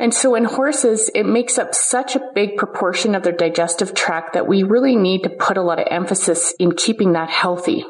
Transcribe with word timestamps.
And 0.00 0.14
so 0.14 0.34
in 0.34 0.44
horses, 0.44 1.10
it 1.14 1.24
makes 1.26 1.58
up 1.58 1.74
such 1.74 2.16
a 2.16 2.22
big 2.34 2.56
proportion 2.56 3.14
of 3.14 3.22
their 3.22 3.34
digestive 3.34 3.92
tract 3.92 4.32
that 4.32 4.48
we 4.48 4.62
really 4.62 4.96
need 4.96 5.24
to 5.24 5.28
put 5.28 5.58
a 5.58 5.62
lot 5.62 5.78
of 5.78 5.86
emphasis 5.90 6.54
in 6.58 6.72
keeping 6.72 7.12
that 7.12 7.28
healthy. 7.28 7.84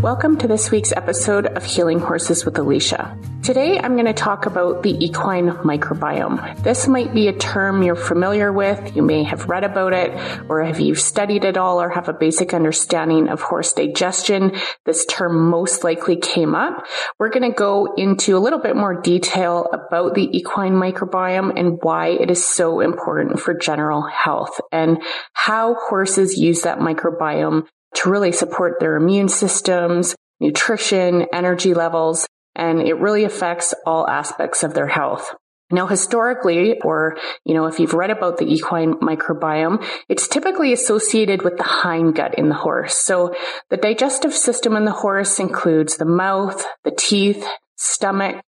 Welcome 0.00 0.38
to 0.38 0.46
this 0.46 0.70
week's 0.70 0.92
episode 0.92 1.46
of 1.46 1.64
Healing 1.64 1.98
Horses 1.98 2.44
with 2.44 2.56
Alicia. 2.56 3.18
Today 3.42 3.76
I'm 3.76 3.94
going 3.94 4.06
to 4.06 4.12
talk 4.12 4.46
about 4.46 4.84
the 4.84 5.04
equine 5.04 5.50
microbiome. 5.50 6.62
This 6.62 6.86
might 6.86 7.12
be 7.12 7.26
a 7.26 7.32
term 7.32 7.82
you're 7.82 7.96
familiar 7.96 8.52
with, 8.52 8.94
you 8.94 9.02
may 9.02 9.24
have 9.24 9.48
read 9.48 9.64
about 9.64 9.92
it, 9.92 10.12
or 10.48 10.62
have 10.62 10.78
you 10.78 10.94
studied 10.94 11.44
it 11.44 11.56
all 11.56 11.82
or 11.82 11.90
have 11.90 12.08
a 12.08 12.12
basic 12.12 12.54
understanding 12.54 13.28
of 13.28 13.40
horse 13.40 13.72
digestion. 13.72 14.52
This 14.84 15.04
term 15.06 15.50
most 15.50 15.82
likely 15.82 16.14
came 16.14 16.54
up. 16.54 16.86
We're 17.18 17.30
going 17.30 17.50
to 17.50 17.56
go 17.56 17.94
into 17.96 18.36
a 18.36 18.38
little 18.38 18.60
bit 18.60 18.76
more 18.76 19.00
detail 19.00 19.68
about 19.72 20.14
the 20.14 20.28
equine 20.36 20.74
microbiome 20.74 21.58
and 21.58 21.80
why 21.82 22.10
it 22.10 22.30
is 22.30 22.46
so 22.46 22.78
important 22.78 23.40
for 23.40 23.54
general 23.54 24.02
health 24.02 24.60
and 24.70 25.02
how 25.32 25.74
horses 25.74 26.38
use 26.38 26.62
that 26.62 26.78
microbiome 26.78 27.66
to 27.96 28.08
really 28.08 28.30
support 28.30 28.78
their 28.78 28.94
immune 28.94 29.28
systems, 29.28 30.14
nutrition, 30.38 31.26
energy 31.32 31.74
levels, 31.74 32.28
and 32.54 32.80
it 32.80 32.94
really 32.94 33.24
affects 33.24 33.74
all 33.86 34.08
aspects 34.08 34.62
of 34.62 34.74
their 34.74 34.88
health. 34.88 35.34
Now, 35.70 35.86
historically, 35.86 36.78
or, 36.82 37.16
you 37.44 37.54
know, 37.54 37.64
if 37.64 37.80
you've 37.80 37.94
read 37.94 38.10
about 38.10 38.36
the 38.36 38.44
equine 38.44 38.94
microbiome, 38.94 39.82
it's 40.06 40.28
typically 40.28 40.74
associated 40.74 41.42
with 41.42 41.56
the 41.56 41.64
hindgut 41.64 42.34
in 42.34 42.50
the 42.50 42.54
horse. 42.54 42.94
So 42.94 43.34
the 43.70 43.78
digestive 43.78 44.34
system 44.34 44.76
in 44.76 44.84
the 44.84 44.92
horse 44.92 45.40
includes 45.40 45.96
the 45.96 46.04
mouth, 46.04 46.62
the 46.84 46.90
teeth, 46.90 47.46
stomach, 47.78 48.42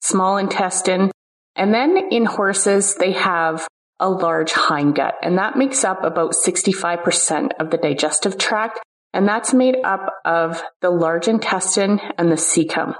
small 0.00 0.36
intestine. 0.36 1.12
And 1.54 1.72
then 1.72 2.08
in 2.10 2.24
horses, 2.24 2.96
they 2.96 3.12
have 3.12 3.68
a 4.00 4.10
large 4.10 4.50
hindgut, 4.50 5.12
and 5.22 5.38
that 5.38 5.56
makes 5.56 5.84
up 5.84 6.02
about 6.02 6.32
65% 6.32 7.50
of 7.60 7.70
the 7.70 7.78
digestive 7.78 8.36
tract, 8.36 8.80
and 9.12 9.28
that's 9.28 9.54
made 9.54 9.76
up 9.84 10.12
of 10.24 10.60
the 10.80 10.90
large 10.90 11.28
intestine 11.28 12.00
and 12.18 12.30
the 12.30 12.34
cecum. 12.34 12.96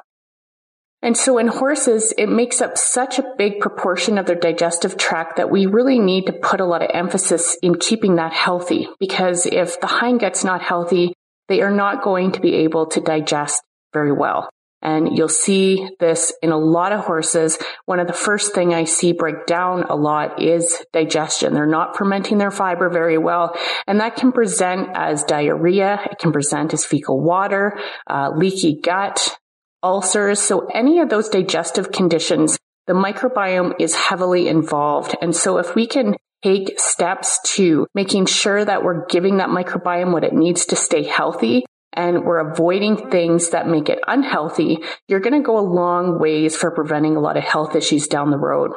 And 1.05 1.19
so 1.19 1.37
in 1.37 1.49
horses, 1.49 2.15
it 2.17 2.31
makes 2.31 2.63
up 2.63 2.79
such 2.79 3.19
a 3.19 3.35
big 3.37 3.61
proportion 3.61 4.17
of 4.17 4.25
their 4.25 4.35
digestive 4.37 4.97
tract 4.97 5.37
that 5.37 5.51
we 5.51 5.67
really 5.67 5.99
need 5.99 6.25
to 6.27 6.33
put 6.33 6.61
a 6.61 6.65
lot 6.65 6.83
of 6.83 6.89
emphasis 6.95 7.59
in 7.63 7.75
keeping 7.75 8.17
that 8.17 8.33
healthy. 8.33 8.89
Because 8.99 9.45
if 9.45 9.79
the 9.83 9.87
hindgut's 9.87 10.45
not 10.45 10.63
healthy, 10.63 11.13
they 11.49 11.61
are 11.61 11.71
not 11.71 12.03
going 12.03 12.33
to 12.33 12.41
be 12.41 12.55
able 12.55 12.87
to 12.87 13.03
digest 13.03 13.63
very 13.93 14.13
well. 14.13 14.49
And 14.81 15.17
you'll 15.17 15.29
see 15.29 15.91
this 16.01 16.33
in 16.41 16.53
a 16.53 16.59
lot 16.59 16.93
of 16.93 17.01
horses. 17.01 17.59
One 17.85 18.01
of 18.01 18.07
the 18.07 18.15
first 18.15 18.55
thing 18.55 18.73
I 18.73 18.85
see 18.85 19.13
break 19.13 19.45
down 19.45 19.83
a 19.83 19.97
lot 19.97 20.43
is 20.43 20.85
digestion. 20.95 21.53
They're 21.53 21.67
not 21.67 21.99
fermenting 21.99 22.39
their 22.39 22.51
fiber 22.51 22.89
very 22.89 23.19
well. 23.19 23.55
And 23.87 24.01
that 24.01 24.17
can 24.17 24.33
present 24.33 24.89
as 24.95 25.25
diarrhea. 25.25 26.01
It 26.11 26.19
can 26.19 26.33
present 26.33 26.73
as 26.73 26.87
fecal 26.87 27.21
water, 27.21 27.79
uh, 28.07 28.31
leaky 28.35 28.81
gut, 28.81 29.37
ulcers. 29.85 30.41
So 30.41 30.67
any 30.67 30.99
of 31.01 31.11
those 31.11 31.29
digestive 31.29 31.93
conditions, 31.93 32.59
the 32.87 32.95
microbiome 32.95 33.75
is 33.79 33.95
heavily 33.95 34.49
involved. 34.49 35.15
And 35.21 35.37
so 35.37 35.59
if 35.59 35.75
we 35.75 35.87
can 35.87 36.17
take 36.43 36.81
steps 36.81 37.39
to 37.55 37.87
making 37.95 38.27
sure 38.27 38.65
that 38.65 38.83
we're 38.83 39.07
giving 39.07 39.37
that 39.37 39.49
microbiome 39.49 40.13
what 40.13 40.25
it 40.25 40.33
needs 40.33 40.67
to 40.67 40.77
stay 40.77 41.05
healthy, 41.05 41.65
and 41.97 42.25
we're 42.25 42.51
avoiding 42.51 43.11
things 43.11 43.51
that 43.51 43.69
make 43.69 43.89
it 43.89 44.01
unhealthy, 44.07 44.79
you're 45.07 45.21
going 45.21 45.41
to 45.41 45.47
go 45.47 45.59
a 45.59 45.61
long 45.61 46.19
ways 46.19 46.57
for 46.57 46.73
preventing 46.73 47.17
a 47.17 47.21
lot 47.21 47.37
of 47.37 47.45
health 47.45 47.77
issues 47.77 48.09
down 48.09 48.31
the 48.31 48.37
road. 48.37 48.73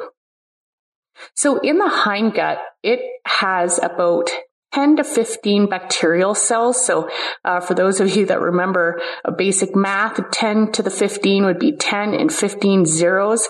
So 1.34 1.58
in 1.58 1.78
the 1.78 1.90
hindgut, 1.90 2.58
it 2.82 3.00
has 3.26 3.80
about 3.82 4.30
10 4.72 4.96
to 4.96 5.04
15 5.04 5.68
bacterial 5.68 6.34
cells. 6.34 6.84
So 6.84 7.08
uh, 7.44 7.60
for 7.60 7.74
those 7.74 8.00
of 8.00 8.14
you 8.14 8.26
that 8.26 8.40
remember 8.40 9.00
a 9.24 9.32
basic 9.32 9.74
math, 9.74 10.20
10 10.30 10.72
to 10.72 10.82
the 10.82 10.90
15 10.90 11.44
would 11.44 11.58
be 11.58 11.72
10 11.72 12.14
and 12.14 12.32
15 12.32 12.84
zeros. 12.84 13.48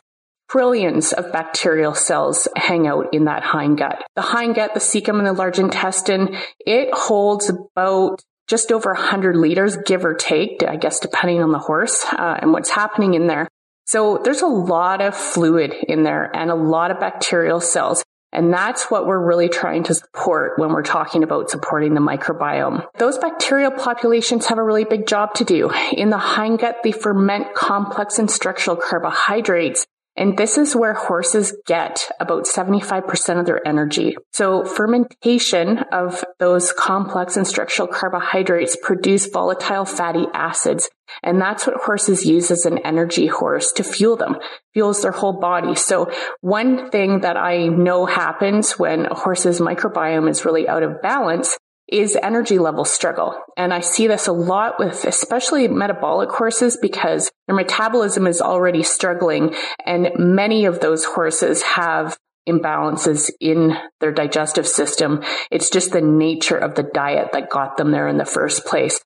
Trillions 0.51 1.13
of 1.13 1.31
bacterial 1.31 1.95
cells 1.95 2.49
hang 2.57 2.87
out 2.87 3.13
in 3.13 3.27
that 3.27 3.43
hindgut. 3.43 4.01
The 4.17 4.23
hindgut, 4.23 4.73
the 4.73 4.81
cecum, 4.81 5.19
and 5.19 5.27
the 5.27 5.35
large 5.35 5.59
intestine, 5.59 6.37
it 6.61 6.89
holds 6.95 7.51
about 7.51 8.23
just 8.49 8.73
over 8.73 8.95
100 8.95 9.37
liters, 9.37 9.77
give 9.85 10.07
or 10.07 10.15
take, 10.15 10.63
I 10.67 10.77
guess, 10.77 11.01
depending 11.01 11.43
on 11.43 11.53
the 11.53 11.59
horse 11.59 12.03
uh, 12.13 12.39
and 12.41 12.53
what's 12.53 12.71
happening 12.71 13.13
in 13.13 13.27
there. 13.27 13.47
So 13.85 14.21
there's 14.23 14.43
a 14.43 14.47
lot 14.47 15.01
of 15.01 15.15
fluid 15.15 15.75
in 15.87 16.03
there 16.03 16.31
and 16.35 16.51
a 16.51 16.55
lot 16.55 16.91
of 16.91 16.99
bacterial 16.99 17.61
cells. 17.61 18.05
And 18.33 18.53
that's 18.53 18.91
what 18.91 19.07
we're 19.07 19.25
really 19.25 19.49
trying 19.49 19.85
to 19.85 19.95
support 19.95 20.59
when 20.59 20.71
we're 20.71 20.83
talking 20.83 21.23
about 21.23 21.51
supporting 21.51 21.95
the 21.95 22.01
microbiome. 22.01 22.85
Those 22.99 23.17
bacterial 23.19 23.71
populations 23.71 24.47
have 24.47 24.59
a 24.59 24.63
really 24.63 24.85
big 24.85 25.07
job 25.07 25.35
to 25.35 25.45
do. 25.45 25.71
In 25.93 26.11
the 26.11 26.19
hindgut, 26.19 26.83
they 26.85 26.93
ferment 26.93 27.55
complex 27.55 28.19
and 28.19 28.31
structural 28.31 28.77
carbohydrates 28.77 29.87
and 30.19 30.37
this 30.37 30.59
is 30.59 30.75
where 30.75 30.95
horses 30.95 31.55
get 31.65 32.11
about 32.19 32.45
75% 32.45 33.39
of 33.39 33.47
their 33.47 33.67
energy. 33.67 34.17
So 34.33 34.65
fermentation 34.65 35.79
of 35.93 36.25
those 36.41 36.73
complex 36.73 37.37
and 37.37 37.47
structural 37.47 37.87
carbohydrates 37.87 38.77
produce 38.83 39.27
volatile 39.27 39.85
fatty 39.85 40.27
acids. 40.35 40.91
And 41.23 41.41
that's 41.41 41.69
what 41.69 41.77
horses 41.77 42.27
use 42.27 42.51
as 42.51 42.67
an 42.67 42.79
energy 42.79 43.29
horse 43.29 43.71
to 43.73 43.85
fuel 43.85 44.17
them, 44.17 44.37
fuels 44.75 45.03
their 45.03 45.13
whole 45.13 45.39
body. 45.39 45.77
So 45.77 46.13
one 46.41 46.91
thing 46.91 47.21
that 47.21 47.37
I 47.37 47.69
know 47.69 48.05
happens 48.05 48.73
when 48.73 49.07
a 49.07 49.15
horse's 49.15 49.61
microbiome 49.61 50.29
is 50.29 50.45
really 50.45 50.69
out 50.69 50.83
of 50.83 51.01
balance 51.01 51.57
is 51.89 52.17
energy 52.23 52.59
level 52.59 52.85
struggle. 52.85 53.41
And 53.57 53.73
I 53.73 53.81
see 53.81 54.07
this 54.07 54.27
a 54.27 54.33
lot 54.33 54.79
with 54.79 55.05
especially 55.05 55.69
metabolic 55.69 56.31
horses 56.31 56.77
because 56.81 57.31
their 57.47 57.57
metabolism 57.57 58.27
is 58.27 58.43
already 58.43 58.83
struggling 58.83 59.55
and 59.85 60.11
many 60.17 60.67
of 60.67 60.81
those 60.81 61.05
horses 61.05 61.63
have 61.63 62.17
imbalances 62.49 63.31
in 63.41 63.77
their 64.01 64.13
digestive 64.13 64.67
system. 64.67 65.23
It's 65.51 65.71
just 65.71 65.93
the 65.93 66.01
nature 66.01 66.57
of 66.57 66.75
the 66.75 66.83
diet 66.83 67.33
that 67.33 67.51
got 67.51 67.77
them 67.77 67.91
there 67.91 68.09
in 68.09 68.17
the 68.17 68.25
first 68.25 68.65
place. 68.65 69.01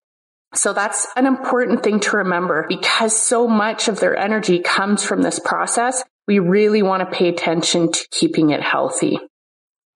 So 0.55 0.73
that's 0.73 1.07
an 1.17 1.27
important 1.27 1.83
thing 1.83 2.01
to 2.01 2.19
remember 2.19 2.67
because 2.69 3.17
so 3.17 3.49
much 3.49 3.89
of 3.89 4.01
their 4.01 4.17
energy 4.17 4.59
comes 4.61 5.03
from 5.03 5.23
this 5.23 5.39
process. 5.39 6.05
We 6.29 6.39
really 6.41 6.83
want 6.83 7.09
to 7.09 7.17
pay 7.17 7.29
attention 7.29 7.91
to 7.91 8.09
keeping 8.11 8.51
it 8.51 8.61
healthy. 8.61 9.19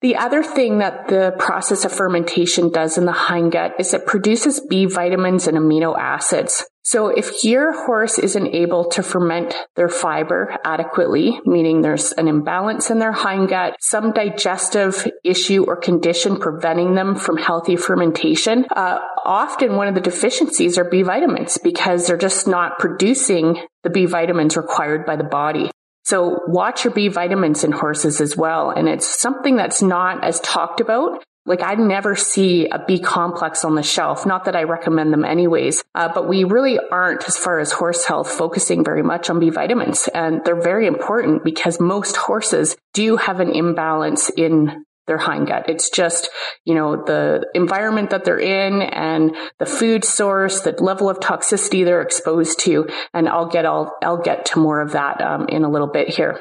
The 0.03 0.17
other 0.17 0.43
thing 0.43 0.79
that 0.79 1.09
the 1.09 1.35
process 1.39 1.85
of 1.85 1.93
fermentation 1.93 2.71
does 2.71 2.99
in 2.99 3.07
the 3.07 3.13
hindgut 3.13 3.73
is 3.79 3.95
it 3.95 4.07
produces 4.07 4.61
B 4.61 4.85
vitamins 4.85 5.47
and 5.47 5.57
amino 5.57 5.99
acids. 5.99 6.65
So 6.83 7.09
if 7.09 7.43
your 7.43 7.73
horse 7.87 8.17
isn't 8.17 8.55
able 8.55 8.89
to 8.91 9.03
ferment 9.03 9.57
their 9.75 9.89
fiber 9.89 10.57
adequately, 10.65 11.41
meaning 11.45 11.81
there's 11.81 12.13
an 12.13 12.29
imbalance 12.29 12.91
in 12.91 13.01
their 13.01 13.13
hindgut, 13.13 13.73
some 13.81 14.13
digestive 14.13 15.11
issue 15.25 15.65
or 15.67 15.75
condition 15.75 16.37
preventing 16.39 16.95
them 16.95 17.17
from 17.17 17.39
healthy 17.39 17.75
fermentation, 17.75 18.67
uh, 18.77 19.01
often 19.25 19.75
one 19.75 19.89
of 19.89 19.97
the 19.97 20.01
deficiencies 20.01 20.79
are 20.79 20.89
B 20.89 21.03
vitamins 21.03 21.59
because 21.59 22.07
they're 22.07 22.17
just 22.17 22.47
not 22.47 22.79
producing 22.79 23.67
the 23.83 23.91
B 23.91 24.07
vitamins 24.07 24.57
required 24.57 25.05
by 25.07 25.17
the 25.17 25.25
body. 25.25 25.71
So 26.07 26.43
watch 26.47 26.85
your 26.85 26.93
B 26.93 27.09
vitamins 27.09 27.65
in 27.65 27.73
horses 27.73 28.21
as 28.21 28.37
well. 28.37 28.71
And 28.71 28.89
it's 28.89 29.21
something 29.21 29.57
that's 29.57 29.83
not 29.83 30.23
as 30.23 30.39
talked 30.39 30.81
about. 30.81 31.25
Like 31.47 31.63
I 31.63 31.75
never 31.75 32.15
see 32.15 32.69
a 32.69 32.79
B 32.79 33.01
complex 33.01 33.65
on 33.65 33.75
the 33.75 33.83
shelf. 33.83 34.25
Not 34.25 34.45
that 34.45 34.55
I 34.55 34.63
recommend 34.63 35.13
them 35.13 35.25
anyways, 35.25 35.83
uh, 35.97 36.09
but 36.15 36.29
we 36.29 36.45
really 36.45 36.79
aren't, 36.79 37.25
as 37.27 37.37
far 37.37 37.59
as 37.59 37.73
horse 37.73 38.05
health, 38.05 38.31
focusing 38.31 38.85
very 38.85 39.03
much 39.03 39.31
on 39.31 39.41
B 39.41 39.51
vitamins, 39.51 40.09
and 40.15 40.45
they're 40.45 40.61
very 40.61 40.87
important 40.87 41.43
because 41.43 41.81
most 41.81 42.17
horses 42.17 42.77
do 42.95 43.17
have 43.17 43.41
an 43.41 43.51
imbalance 43.51 44.31
in 44.31 44.86
their 45.07 45.19
hindgut. 45.19 45.69
It's 45.69 45.91
just, 45.91 46.31
you 46.65 46.75
know, 46.75 46.97
the 47.05 47.47
environment 47.55 48.11
that 48.11 48.25
they're 48.25 48.39
in 48.39 48.83
and 48.83 49.37
the 49.59 49.67
food 49.67 50.05
source, 50.05 50.61
the 50.61 50.73
level 50.83 51.09
of 51.09 51.19
toxicity 51.19 51.85
they're 51.85 52.03
exposed 52.03 52.61
to. 52.61 52.89
And 53.15 53.29
I'll 53.29 53.49
get, 53.49 53.67
I'll, 53.67 53.97
I'll 54.03 54.23
get 54.23 54.47
to 54.47 54.59
more 54.59 54.81
of 54.81 54.93
that 54.93 55.21
um, 55.21 55.47
in 55.49 55.65
a 55.65 55.71
little 55.71 55.89
bit 55.89 56.09
here. 56.09 56.41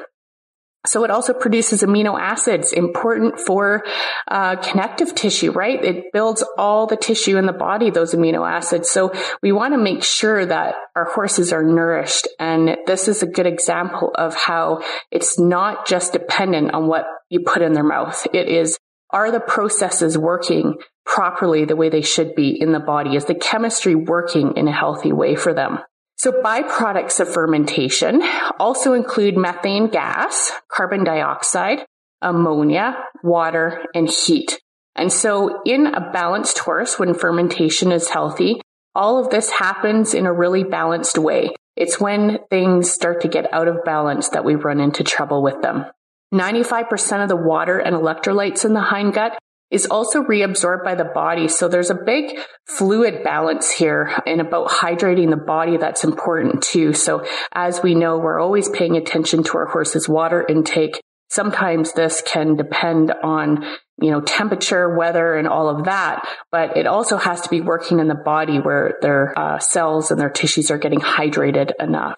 So 0.86 1.04
it 1.04 1.10
also 1.10 1.32
produces 1.32 1.82
amino 1.82 2.18
acids 2.18 2.72
important 2.72 3.38
for 3.38 3.84
uh, 4.28 4.56
connective 4.56 5.14
tissue, 5.14 5.52
right? 5.52 5.82
It 5.84 6.12
builds 6.12 6.44
all 6.56 6.86
the 6.86 6.96
tissue 6.96 7.36
in 7.36 7.46
the 7.46 7.52
body, 7.52 7.90
those 7.90 8.14
amino 8.14 8.48
acids. 8.48 8.90
So 8.90 9.12
we 9.42 9.52
want 9.52 9.74
to 9.74 9.78
make 9.78 10.02
sure 10.02 10.44
that 10.44 10.74
our 10.94 11.04
horses 11.04 11.52
are 11.52 11.62
nourished. 11.62 12.28
And 12.38 12.76
this 12.86 13.08
is 13.08 13.22
a 13.22 13.26
good 13.26 13.46
example 13.46 14.12
of 14.14 14.34
how 14.34 14.82
it's 15.10 15.38
not 15.38 15.86
just 15.86 16.12
dependent 16.12 16.72
on 16.72 16.86
what 16.86 17.06
you 17.28 17.40
put 17.40 17.62
in 17.62 17.72
their 17.72 17.84
mouth. 17.84 18.26
It 18.32 18.48
is, 18.48 18.78
are 19.10 19.30
the 19.30 19.40
processes 19.40 20.16
working 20.16 20.74
properly 21.04 21.64
the 21.64 21.76
way 21.76 21.88
they 21.88 22.02
should 22.02 22.34
be 22.34 22.60
in 22.60 22.72
the 22.72 22.80
body? 22.80 23.16
Is 23.16 23.24
the 23.24 23.34
chemistry 23.34 23.94
working 23.94 24.56
in 24.56 24.68
a 24.68 24.72
healthy 24.72 25.12
way 25.12 25.36
for 25.36 25.54
them? 25.54 25.78
So 26.16 26.32
byproducts 26.32 27.20
of 27.20 27.32
fermentation 27.32 28.22
also 28.58 28.94
include 28.94 29.36
methane 29.36 29.88
gas, 29.88 30.50
carbon 30.68 31.04
dioxide, 31.04 31.84
ammonia, 32.22 32.96
water, 33.22 33.84
and 33.94 34.08
heat. 34.08 34.58
And 34.94 35.12
so 35.12 35.60
in 35.66 35.86
a 35.86 36.10
balanced 36.10 36.58
horse, 36.58 36.98
when 36.98 37.12
fermentation 37.12 37.92
is 37.92 38.08
healthy, 38.08 38.62
all 38.94 39.22
of 39.22 39.30
this 39.30 39.50
happens 39.50 40.14
in 40.14 40.24
a 40.24 40.32
really 40.32 40.64
balanced 40.64 41.18
way. 41.18 41.50
It's 41.76 42.00
when 42.00 42.38
things 42.48 42.90
start 42.90 43.20
to 43.20 43.28
get 43.28 43.52
out 43.52 43.68
of 43.68 43.84
balance 43.84 44.30
that 44.30 44.44
we 44.44 44.54
run 44.54 44.80
into 44.80 45.04
trouble 45.04 45.42
with 45.42 45.60
them. 45.60 45.84
95% 46.32 47.22
of 47.22 47.28
the 47.28 47.36
water 47.36 47.78
and 47.78 47.94
electrolytes 47.94 48.64
in 48.64 48.72
the 48.72 48.80
hindgut 48.80 49.36
is 49.70 49.86
also 49.86 50.22
reabsorbed 50.22 50.84
by 50.84 50.94
the 50.94 51.04
body. 51.04 51.48
So 51.48 51.68
there's 51.68 51.90
a 51.90 51.94
big 51.94 52.38
fluid 52.66 53.24
balance 53.24 53.70
here 53.70 54.12
and 54.26 54.40
about 54.40 54.68
hydrating 54.68 55.30
the 55.30 55.36
body 55.36 55.76
that's 55.76 56.04
important 56.04 56.62
too. 56.62 56.92
So 56.92 57.26
as 57.52 57.82
we 57.82 57.94
know, 57.94 58.18
we're 58.18 58.40
always 58.40 58.68
paying 58.68 58.96
attention 58.96 59.42
to 59.44 59.58
our 59.58 59.66
horse's 59.66 60.08
water 60.08 60.44
intake. 60.48 61.00
Sometimes 61.28 61.92
this 61.92 62.22
can 62.24 62.54
depend 62.54 63.10
on, 63.10 63.64
you 64.00 64.12
know, 64.12 64.20
temperature, 64.20 64.96
weather, 64.96 65.34
and 65.34 65.48
all 65.48 65.68
of 65.68 65.86
that, 65.86 66.24
but 66.52 66.76
it 66.76 66.86
also 66.86 67.16
has 67.16 67.40
to 67.40 67.48
be 67.48 67.60
working 67.60 67.98
in 67.98 68.06
the 68.06 68.14
body 68.14 68.60
where 68.60 68.96
their 69.02 69.36
uh, 69.36 69.58
cells 69.58 70.12
and 70.12 70.20
their 70.20 70.30
tissues 70.30 70.70
are 70.70 70.78
getting 70.78 71.00
hydrated 71.00 71.72
enough. 71.80 72.16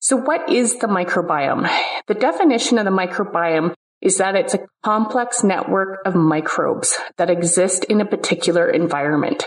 So 0.00 0.16
what 0.16 0.50
is 0.50 0.78
the 0.78 0.88
microbiome? 0.88 1.70
The 2.08 2.14
definition 2.14 2.78
of 2.78 2.84
the 2.84 2.90
microbiome 2.90 3.74
is 4.00 4.18
that 4.18 4.34
it's 4.34 4.54
a 4.54 4.66
complex 4.82 5.44
network 5.44 6.00
of 6.06 6.14
microbes 6.14 6.98
that 7.16 7.30
exist 7.30 7.84
in 7.84 8.00
a 8.00 8.06
particular 8.06 8.68
environment. 8.68 9.46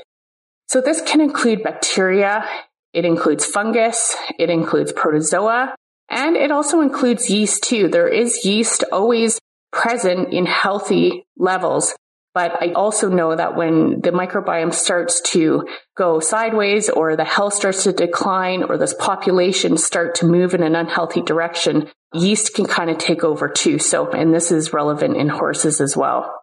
So 0.67 0.81
this 0.81 1.01
can 1.01 1.21
include 1.21 1.63
bacteria, 1.63 2.45
it 2.93 3.05
includes 3.05 3.45
fungus, 3.45 4.15
it 4.37 4.49
includes 4.49 4.91
protozoa, 4.91 5.75
and 6.09 6.35
it 6.35 6.51
also 6.51 6.81
includes 6.81 7.29
yeast 7.29 7.63
too. 7.63 7.87
There 7.87 8.07
is 8.07 8.45
yeast 8.45 8.83
always 8.91 9.39
present 9.71 10.31
in 10.31 10.45
healthy 10.45 11.25
levels 11.37 11.95
but 12.33 12.61
I 12.61 12.71
also 12.73 13.09
know 13.09 13.35
that 13.35 13.55
when 13.55 14.01
the 14.01 14.09
microbiome 14.09 14.73
starts 14.73 15.21
to 15.31 15.67
go 15.95 16.19
sideways 16.19 16.89
or 16.89 17.15
the 17.15 17.25
health 17.25 17.53
starts 17.53 17.83
to 17.83 17.93
decline 17.93 18.63
or 18.63 18.77
this 18.77 18.95
population 18.95 19.77
start 19.77 20.15
to 20.15 20.25
move 20.25 20.53
in 20.53 20.63
an 20.63 20.75
unhealthy 20.75 21.21
direction, 21.21 21.89
yeast 22.13 22.55
can 22.55 22.65
kind 22.65 22.89
of 22.89 22.97
take 22.97 23.23
over 23.23 23.47
too. 23.47 23.77
So, 23.77 24.09
and 24.09 24.33
this 24.33 24.51
is 24.51 24.73
relevant 24.73 25.15
in 25.15 25.29
horses 25.29 25.79
as 25.79 25.95
well. 25.95 26.33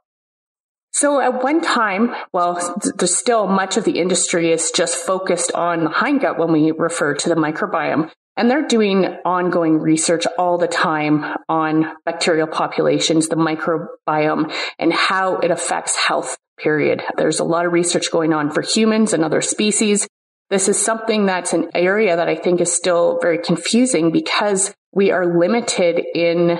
So 0.92 1.20
at 1.20 1.42
one 1.42 1.60
time, 1.60 2.14
well, 2.32 2.76
there's 2.96 3.16
still 3.16 3.46
much 3.46 3.76
of 3.76 3.84
the 3.84 3.98
industry 3.98 4.52
is 4.52 4.70
just 4.70 4.96
focused 4.96 5.52
on 5.52 5.84
the 5.84 5.90
hindgut 5.90 6.38
when 6.38 6.52
we 6.52 6.72
refer 6.72 7.14
to 7.14 7.28
the 7.28 7.36
microbiome. 7.36 8.10
And 8.36 8.50
they're 8.50 8.66
doing 8.66 9.04
ongoing 9.24 9.80
research 9.80 10.26
all 10.38 10.56
the 10.56 10.68
time 10.68 11.36
on 11.48 11.92
bacterial 12.04 12.46
populations, 12.46 13.28
the 13.28 13.36
microbiome, 13.36 14.52
and 14.78 14.92
how 14.92 15.38
it 15.38 15.50
affects 15.50 15.96
health, 15.96 16.36
period. 16.58 17.02
There's 17.16 17.40
a 17.40 17.44
lot 17.44 17.66
of 17.66 17.72
research 17.72 18.10
going 18.10 18.32
on 18.32 18.50
for 18.50 18.62
humans 18.62 19.12
and 19.12 19.24
other 19.24 19.42
species. 19.42 20.06
This 20.48 20.68
is 20.68 20.82
something 20.82 21.26
that's 21.26 21.52
an 21.52 21.70
area 21.74 22.16
that 22.16 22.28
I 22.28 22.34
think 22.34 22.60
is 22.60 22.74
still 22.74 23.18
very 23.20 23.38
confusing 23.38 24.10
because 24.10 24.74
we 24.92 25.10
are 25.10 25.38
limited 25.38 26.04
in 26.14 26.58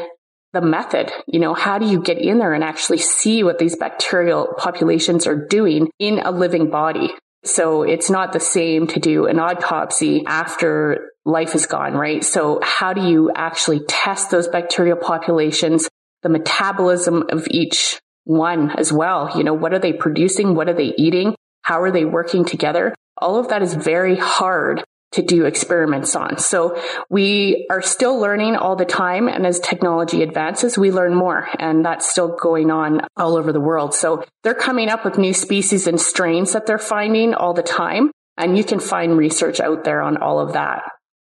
the 0.53 0.61
method. 0.61 1.13
You 1.27 1.41
know, 1.41 1.55
how 1.55 1.79
do 1.79 1.87
you 1.87 2.01
get 2.01 2.19
in 2.19 2.39
there 2.39 2.53
and 2.53 2.65
actually 2.65 2.99
see 2.99 3.43
what 3.43 3.59
these 3.59 3.77
bacterial 3.77 4.55
populations 4.59 5.27
are 5.27 5.47
doing 5.47 5.89
in 5.99 6.19
a 6.19 6.31
living 6.31 6.71
body? 6.71 7.11
So 7.45 7.83
it's 7.83 8.11
not 8.11 8.33
the 8.33 8.41
same 8.41 8.87
to 8.89 9.01
do 9.01 9.27
an 9.27 9.39
autopsy 9.39 10.25
after 10.27 11.10
life 11.25 11.55
is 11.55 11.67
gone, 11.67 11.95
right? 11.95 12.25
So 12.25 12.61
how 12.63 12.93
do 12.93 13.09
you 13.09 13.31
actually 13.35 13.81
test 13.81 14.31
those 14.31 14.49
bacterial 14.49 14.97
populations, 14.97 15.89
the 16.23 16.29
metabolism 16.29 17.25
of 17.31 17.47
each 17.51 18.01
one 18.25 18.71
as 18.71 18.93
well? 18.93 19.37
You 19.37 19.45
know, 19.45 19.55
what 19.55 19.75
are 19.75 19.79
they 19.79 19.93
producing? 19.93 20.55
What 20.55 20.69
are 20.69 20.75
they 20.75 20.95
eating? 20.97 21.35
How 21.63 21.83
are 21.83 21.91
they 21.91 22.05
working 22.05 22.45
together? 22.45 22.95
All 23.19 23.39
of 23.39 23.49
that 23.49 23.63
is 23.63 23.75
very 23.75 24.17
hard 24.17 24.83
to 25.13 25.23
do 25.23 25.45
experiments 25.45 26.15
on. 26.15 26.39
So 26.39 26.81
we 27.09 27.67
are 27.69 27.83
still 27.83 28.19
learning 28.19 28.57
all 28.57 28.77
the 28.77 28.85
time. 28.85 29.29
And 29.29 29.45
as 29.45 29.59
technology 29.59 30.23
advances, 30.23 30.79
we 30.79 30.93
learn 30.93 31.15
more 31.15 31.49
and 31.59 31.85
that's 31.85 32.09
still 32.09 32.37
going 32.37 32.71
on 32.71 33.01
all 33.17 33.37
over 33.37 33.53
the 33.53 33.61
world. 33.61 33.93
So 33.93 34.25
they're 34.45 34.55
coming 34.55 34.89
up 34.89 35.05
with 35.05 35.19
new 35.19 35.35
species 35.35 35.87
and 35.87 36.01
strains 36.01 36.53
that 36.53 36.67
they're 36.67 36.79
finding 36.79 37.35
all 37.35 37.55
the 37.55 37.63
time. 37.63 38.13
And 38.37 38.57
you 38.57 38.65
can 38.65 38.79
find 38.79 39.19
research 39.19 39.59
out 39.61 39.85
there 39.85 40.01
on 40.01 40.17
all 40.17 40.39
of 40.39 40.53
that. 40.53 40.83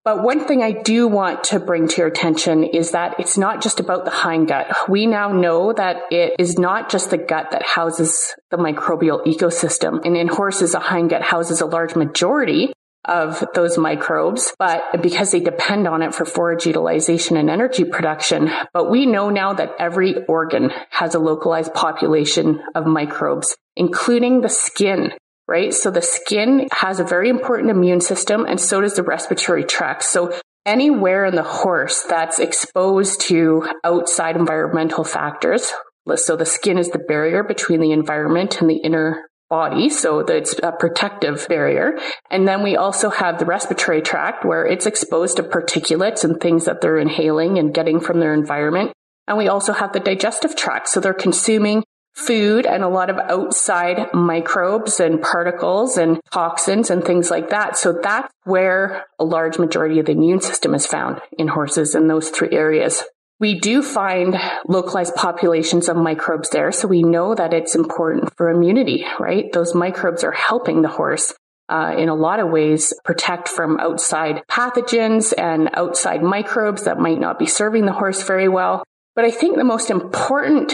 But 0.05 0.21
one 0.21 0.45
thing 0.45 0.61
I 0.61 0.71
do 0.71 1.07
want 1.07 1.45
to 1.45 1.59
bring 1.59 1.87
to 1.87 1.97
your 1.97 2.07
attention 2.07 2.63
is 2.63 2.91
that 2.91 3.19
it's 3.19 3.39
not 3.39 3.63
just 3.63 3.79
about 3.79 4.05
the 4.05 4.11
hindgut. 4.11 4.87
We 4.87 5.07
now 5.07 5.31
know 5.31 5.73
that 5.73 6.03
it 6.11 6.35
is 6.37 6.59
not 6.59 6.91
just 6.91 7.09
the 7.09 7.17
gut 7.17 7.49
that 7.49 7.65
houses 7.65 8.35
the 8.51 8.57
microbial 8.57 9.25
ecosystem. 9.25 10.05
And 10.05 10.15
in 10.15 10.27
horses, 10.27 10.75
a 10.75 10.79
hindgut 10.79 11.23
houses 11.23 11.59
a 11.59 11.65
large 11.65 11.95
majority 11.95 12.71
of 13.03 13.43
those 13.55 13.79
microbes, 13.79 14.53
but 14.59 15.01
because 15.01 15.31
they 15.31 15.39
depend 15.39 15.87
on 15.87 16.03
it 16.03 16.13
for 16.13 16.25
forage 16.25 16.67
utilization 16.67 17.35
and 17.35 17.49
energy 17.49 17.83
production. 17.83 18.51
But 18.73 18.91
we 18.91 19.07
know 19.07 19.31
now 19.31 19.53
that 19.53 19.73
every 19.79 20.23
organ 20.25 20.71
has 20.91 21.15
a 21.15 21.19
localized 21.19 21.73
population 21.73 22.61
of 22.75 22.85
microbes, 22.85 23.55
including 23.75 24.41
the 24.41 24.49
skin 24.49 25.13
right? 25.47 25.73
So 25.73 25.91
the 25.91 26.01
skin 26.01 26.67
has 26.71 26.99
a 26.99 27.03
very 27.03 27.29
important 27.29 27.69
immune 27.69 28.01
system 28.01 28.45
and 28.45 28.59
so 28.59 28.81
does 28.81 28.95
the 28.95 29.03
respiratory 29.03 29.63
tract. 29.63 30.03
So 30.03 30.33
anywhere 30.65 31.25
in 31.25 31.35
the 31.35 31.43
horse 31.43 32.03
that's 32.03 32.39
exposed 32.39 33.21
to 33.21 33.67
outside 33.83 34.35
environmental 34.35 35.03
factors, 35.03 35.71
so 36.15 36.35
the 36.35 36.45
skin 36.45 36.77
is 36.77 36.89
the 36.89 36.99
barrier 36.99 37.43
between 37.43 37.81
the 37.81 37.91
environment 37.91 38.61
and 38.61 38.69
the 38.69 38.77
inner 38.77 39.27
body. 39.49 39.89
So 39.89 40.19
it's 40.19 40.55
a 40.61 40.71
protective 40.71 41.47
barrier. 41.47 41.97
And 42.29 42.47
then 42.47 42.63
we 42.63 42.75
also 42.75 43.09
have 43.09 43.37
the 43.37 43.45
respiratory 43.45 44.01
tract 44.01 44.45
where 44.45 44.65
it's 44.65 44.85
exposed 44.85 45.37
to 45.37 45.43
particulates 45.43 46.23
and 46.23 46.39
things 46.39 46.65
that 46.65 46.81
they're 46.81 46.97
inhaling 46.97 47.57
and 47.59 47.73
getting 47.73 47.99
from 47.99 48.19
their 48.19 48.33
environment. 48.33 48.91
And 49.27 49.37
we 49.37 49.47
also 49.47 49.73
have 49.73 49.93
the 49.93 49.99
digestive 49.99 50.55
tract. 50.55 50.89
So 50.89 50.99
they're 50.99 51.13
consuming 51.13 51.83
food 52.15 52.65
and 52.65 52.83
a 52.83 52.87
lot 52.87 53.09
of 53.09 53.17
outside 53.17 54.13
microbes 54.13 54.99
and 54.99 55.21
particles 55.21 55.97
and 55.97 56.19
toxins 56.31 56.89
and 56.89 57.03
things 57.03 57.29
like 57.29 57.49
that. 57.49 57.77
So 57.77 57.99
that's 58.01 58.33
where 58.43 59.05
a 59.19 59.25
large 59.25 59.59
majority 59.59 59.99
of 59.99 60.05
the 60.05 60.13
immune 60.13 60.41
system 60.41 60.73
is 60.73 60.85
found 60.85 61.21
in 61.37 61.47
horses 61.47 61.93
in 61.93 62.07
those 62.07 62.29
three 62.29 62.51
areas. 62.51 63.03
We 63.39 63.59
do 63.59 63.83
find 63.83 64.39
localized 64.65 65.15
populations 65.15 65.89
of 65.89 65.97
microbes 65.97 66.49
there. 66.51 66.71
So 66.71 66.87
we 66.87 67.03
know 67.03 67.35
that 67.35 67.53
it's 67.53 67.75
important 67.75 68.35
for 68.37 68.49
immunity, 68.49 69.05
right? 69.19 69.51
Those 69.51 69.75
microbes 69.75 70.23
are 70.23 70.31
helping 70.31 70.81
the 70.81 70.87
horse 70.87 71.33
uh, 71.67 71.95
in 71.97 72.07
a 72.07 72.15
lot 72.15 72.39
of 72.39 72.49
ways 72.49 72.93
protect 73.03 73.49
from 73.49 73.77
outside 73.79 74.43
pathogens 74.49 75.33
and 75.37 75.69
outside 75.73 76.23
microbes 76.23 76.85
that 76.85 76.99
might 76.99 77.19
not 77.19 77.37
be 77.37 77.45
serving 77.45 77.85
the 77.85 77.91
horse 77.91 78.23
very 78.23 78.47
well. 78.47 78.83
But 79.15 79.25
I 79.25 79.31
think 79.31 79.57
the 79.57 79.63
most 79.63 79.89
important 79.89 80.73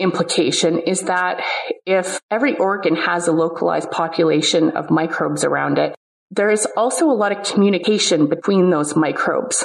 implication 0.00 0.80
is 0.80 1.02
that 1.02 1.42
if 1.86 2.20
every 2.30 2.56
organ 2.56 2.96
has 2.96 3.28
a 3.28 3.32
localized 3.32 3.90
population 3.90 4.70
of 4.70 4.90
microbes 4.90 5.44
around 5.44 5.78
it, 5.78 5.94
there 6.30 6.50
is 6.50 6.66
also 6.76 7.06
a 7.06 7.12
lot 7.12 7.32
of 7.32 7.44
communication 7.44 8.28
between 8.28 8.70
those 8.70 8.96
microbes. 8.96 9.64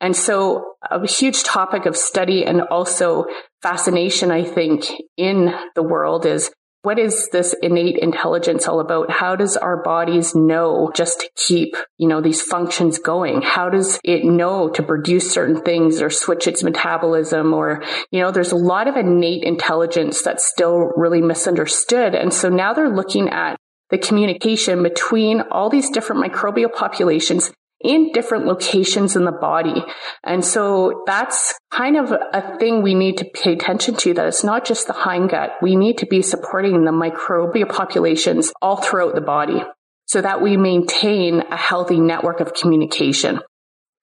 And 0.00 0.14
so 0.14 0.74
a 0.90 1.06
huge 1.06 1.42
topic 1.42 1.86
of 1.86 1.96
study 1.96 2.44
and 2.44 2.60
also 2.62 3.26
fascination, 3.62 4.30
I 4.30 4.44
think, 4.44 4.84
in 5.16 5.52
the 5.74 5.82
world 5.82 6.26
is 6.26 6.50
what 6.86 7.00
is 7.00 7.28
this 7.32 7.52
innate 7.64 7.98
intelligence 7.98 8.68
all 8.68 8.78
about? 8.78 9.10
How 9.10 9.34
does 9.34 9.56
our 9.56 9.82
bodies 9.82 10.36
know 10.36 10.92
just 10.94 11.18
to 11.18 11.30
keep, 11.34 11.74
you 11.98 12.06
know, 12.06 12.20
these 12.20 12.40
functions 12.40 13.00
going? 13.00 13.42
How 13.42 13.68
does 13.68 13.98
it 14.04 14.24
know 14.24 14.68
to 14.68 14.84
produce 14.84 15.32
certain 15.32 15.60
things 15.62 16.00
or 16.00 16.10
switch 16.10 16.46
its 16.46 16.62
metabolism 16.62 17.52
or, 17.52 17.82
you 18.12 18.20
know, 18.20 18.30
there's 18.30 18.52
a 18.52 18.56
lot 18.56 18.86
of 18.86 18.94
innate 18.94 19.42
intelligence 19.42 20.22
that's 20.22 20.46
still 20.46 20.92
really 20.94 21.20
misunderstood. 21.20 22.14
And 22.14 22.32
so 22.32 22.48
now 22.50 22.72
they're 22.72 22.88
looking 22.88 23.30
at 23.30 23.56
the 23.90 23.98
communication 23.98 24.84
between 24.84 25.40
all 25.40 25.68
these 25.68 25.90
different 25.90 26.22
microbial 26.22 26.72
populations 26.72 27.50
in 27.80 28.12
different 28.12 28.46
locations 28.46 29.16
in 29.16 29.24
the 29.24 29.32
body. 29.32 29.84
And 30.24 30.44
so 30.44 31.02
that's 31.06 31.54
kind 31.70 31.96
of 31.96 32.12
a 32.12 32.56
thing 32.58 32.82
we 32.82 32.94
need 32.94 33.18
to 33.18 33.24
pay 33.24 33.52
attention 33.52 33.94
to 33.96 34.14
that 34.14 34.26
it's 34.26 34.44
not 34.44 34.64
just 34.64 34.86
the 34.86 34.92
hindgut. 34.92 35.50
We 35.60 35.76
need 35.76 35.98
to 35.98 36.06
be 36.06 36.22
supporting 36.22 36.84
the 36.84 36.92
microbial 36.92 37.68
populations 37.68 38.52
all 38.62 38.76
throughout 38.76 39.14
the 39.14 39.20
body 39.20 39.62
so 40.06 40.20
that 40.20 40.40
we 40.40 40.56
maintain 40.56 41.42
a 41.50 41.56
healthy 41.56 42.00
network 42.00 42.40
of 42.40 42.54
communication. 42.54 43.40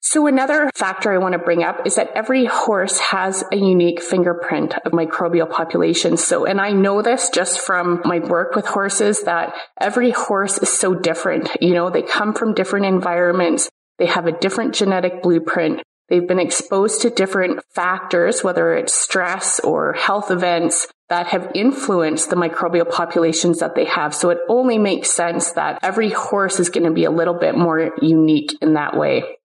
So 0.06 0.28
another 0.28 0.70
factor 0.76 1.14
I 1.14 1.18
want 1.18 1.32
to 1.32 1.40
bring 1.40 1.64
up 1.64 1.88
is 1.88 1.96
that 1.96 2.12
every 2.14 2.44
horse 2.44 3.00
has 3.00 3.42
a 3.54 3.56
unique 3.56 4.02
fingerprint 4.02 4.76
of 4.86 4.92
microbial 4.92 5.50
populations. 5.50 6.22
So, 6.22 6.46
and 6.46 6.60
I 6.60 6.72
know 6.72 7.02
this 7.02 7.30
just 7.30 7.62
from 7.62 8.02
my 8.04 8.20
work 8.20 8.54
with 8.54 8.66
horses 8.66 9.24
that 9.24 9.56
every 9.80 10.12
horse 10.12 10.58
is 10.58 10.68
so 10.68 10.94
different. 10.94 11.50
You 11.62 11.74
know, 11.74 11.90
they 11.90 12.02
come 12.02 12.34
from 12.34 12.54
different 12.54 12.86
environments. 12.86 13.70
They 13.98 14.08
have 14.08 14.28
a 14.28 14.38
different 14.38 14.76
genetic 14.76 15.24
blueprint. 15.24 15.82
They've 16.10 16.28
been 16.28 16.38
exposed 16.38 17.02
to 17.04 17.10
different 17.10 17.62
factors, 17.74 18.44
whether 18.44 18.76
it's 18.76 18.94
stress 18.94 19.62
or 19.62 19.94
health 19.94 20.30
events 20.32 20.86
that 21.08 21.28
have 21.28 21.50
influenced 21.56 22.30
the 22.30 22.36
microbial 22.36 22.92
populations 22.92 23.60
that 23.60 23.76
they 23.76 23.86
have. 23.86 24.14
So 24.14 24.32
it 24.32 24.40
only 24.50 24.78
makes 24.78 25.12
sense 25.12 25.54
that 25.54 25.80
every 25.82 26.10
horse 26.10 26.60
is 26.60 26.70
going 26.70 26.84
to 26.84 26.92
be 26.92 27.06
a 27.06 27.10
little 27.10 27.40
bit 27.40 27.56
more 27.56 27.94
unique 28.02 28.58
in 28.62 28.74
that 28.74 28.98
way. 28.98 29.38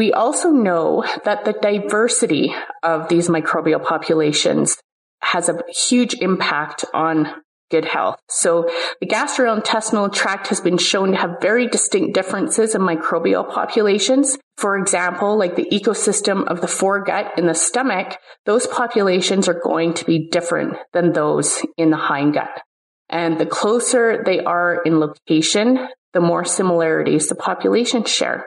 We 0.00 0.14
also 0.14 0.48
know 0.48 1.04
that 1.26 1.44
the 1.44 1.52
diversity 1.52 2.54
of 2.82 3.10
these 3.10 3.28
microbial 3.28 3.84
populations 3.84 4.78
has 5.20 5.50
a 5.50 5.62
huge 5.68 6.14
impact 6.22 6.86
on 6.94 7.28
good 7.70 7.84
health. 7.84 8.16
So 8.30 8.70
the 9.02 9.06
gastrointestinal 9.06 10.10
tract 10.10 10.46
has 10.46 10.62
been 10.62 10.78
shown 10.78 11.10
to 11.10 11.18
have 11.18 11.42
very 11.42 11.66
distinct 11.66 12.14
differences 12.14 12.74
in 12.74 12.80
microbial 12.80 13.46
populations. 13.46 14.38
For 14.56 14.78
example, 14.78 15.36
like 15.36 15.56
the 15.56 15.68
ecosystem 15.70 16.46
of 16.46 16.62
the 16.62 16.66
foregut 16.66 17.36
in 17.36 17.46
the 17.46 17.52
stomach, 17.52 18.16
those 18.46 18.66
populations 18.66 19.48
are 19.48 19.60
going 19.62 19.92
to 19.92 20.06
be 20.06 20.30
different 20.30 20.78
than 20.94 21.12
those 21.12 21.62
in 21.76 21.90
the 21.90 21.98
hindgut. 21.98 22.62
And 23.10 23.38
the 23.38 23.44
closer 23.44 24.22
they 24.24 24.40
are 24.40 24.82
in 24.82 24.98
location, 24.98 25.88
the 26.14 26.22
more 26.22 26.46
similarities 26.46 27.28
the 27.28 27.34
populations 27.34 28.08
share. 28.08 28.46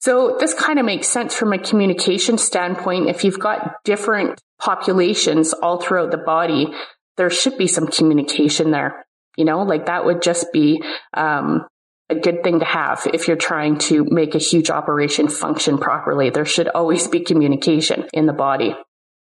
So 0.00 0.36
this 0.38 0.54
kind 0.54 0.78
of 0.78 0.86
makes 0.86 1.08
sense 1.08 1.34
from 1.34 1.52
a 1.52 1.58
communication 1.58 2.38
standpoint. 2.38 3.08
If 3.08 3.24
you've 3.24 3.40
got 3.40 3.82
different 3.84 4.40
populations 4.60 5.52
all 5.52 5.80
throughout 5.80 6.10
the 6.10 6.18
body, 6.18 6.72
there 7.16 7.30
should 7.30 7.58
be 7.58 7.66
some 7.66 7.88
communication 7.88 8.70
there. 8.70 9.04
You 9.36 9.44
know, 9.44 9.62
like 9.62 9.86
that 9.86 10.04
would 10.04 10.22
just 10.22 10.52
be 10.52 10.82
um, 11.14 11.66
a 12.08 12.14
good 12.14 12.42
thing 12.42 12.60
to 12.60 12.64
have 12.64 13.06
if 13.12 13.28
you're 13.28 13.36
trying 13.36 13.78
to 13.78 14.04
make 14.04 14.34
a 14.34 14.38
huge 14.38 14.70
operation 14.70 15.28
function 15.28 15.78
properly. 15.78 16.30
There 16.30 16.44
should 16.44 16.68
always 16.68 17.06
be 17.08 17.20
communication 17.20 18.06
in 18.12 18.26
the 18.26 18.32
body. 18.32 18.74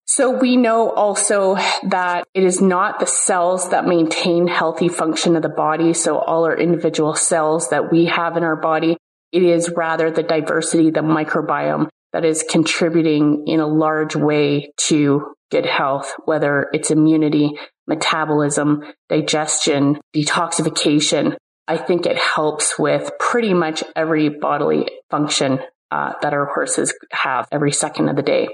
So 0.07 0.31
we 0.31 0.57
know 0.57 0.91
also 0.91 1.57
that 1.89 2.27
it 2.33 2.43
is 2.43 2.63
not 2.63 2.99
the 2.99 3.07
cells 3.07 3.71
that 3.71 3.87
maintain 3.87 4.49
healthy 4.49 4.89
function 4.89 5.37
of 5.37 5.43
the 5.43 5.51
body. 5.51 5.93
So 5.93 6.19
all 6.19 6.45
our 6.45 6.57
individual 6.57 7.15
cells 7.15 7.69
that 7.71 7.93
we 7.93 8.07
have 8.07 8.39
in 8.39 8.43
our 8.43 8.57
body, 8.57 8.97
it 9.33 9.43
is 9.43 9.71
rather 9.77 10.11
the 10.11 10.23
diversity, 10.23 10.91
the 10.91 11.01
microbiome 11.01 11.89
that 12.13 12.25
is 12.25 12.45
contributing 12.49 13.45
in 13.47 13.61
a 13.61 13.67
large 13.67 14.17
way 14.17 14.73
to 14.79 15.35
good 15.51 15.67
health, 15.67 16.13
whether 16.25 16.67
it's 16.73 16.91
immunity, 16.91 17.53
metabolism, 17.87 18.83
digestion, 19.09 19.99
detoxification. 20.15 21.37
I 21.67 21.77
think 21.77 22.07
it 22.07 22.17
helps 22.17 22.79
with 22.79 23.11
pretty 23.19 23.55
much 23.55 23.85
every 23.95 24.29
bodily 24.31 24.89
function 25.11 25.61
uh, 25.91 26.13
that 26.23 26.33
our 26.33 26.47
horses 26.47 26.95
have 27.13 27.49
every 27.53 27.73
second 27.73 28.09
of 28.09 28.17
the 28.17 28.23
day. 28.23 28.49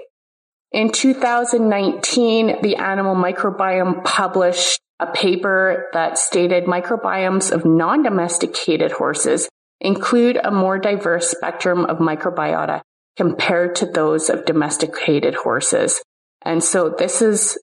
In 0.73 0.91
2019, 0.91 2.63
the 2.63 2.77
Animal 2.77 3.15
Microbiome 3.15 4.05
published 4.05 4.81
a 4.99 5.07
paper 5.13 5.89
that 5.93 6.19
stated 6.19 6.65
microbiomes 6.65 7.53
of 7.53 7.65
non-domesticated 7.65 8.93
horses 8.93 9.49
include 9.81 10.39
a 10.43 10.51
more 10.51 10.79
diverse 10.79 11.31
spectrum 11.31 11.85
of 11.85 11.99
microbiota 11.99 12.81
compared 13.17 13.77
to 13.77 13.87
those 13.87 14.29
of 14.29 14.45
domesticated 14.45 15.35
horses. 15.35 16.03
And 16.45 16.63
so 16.63 16.95
this 16.97 17.23
is, 17.23 17.59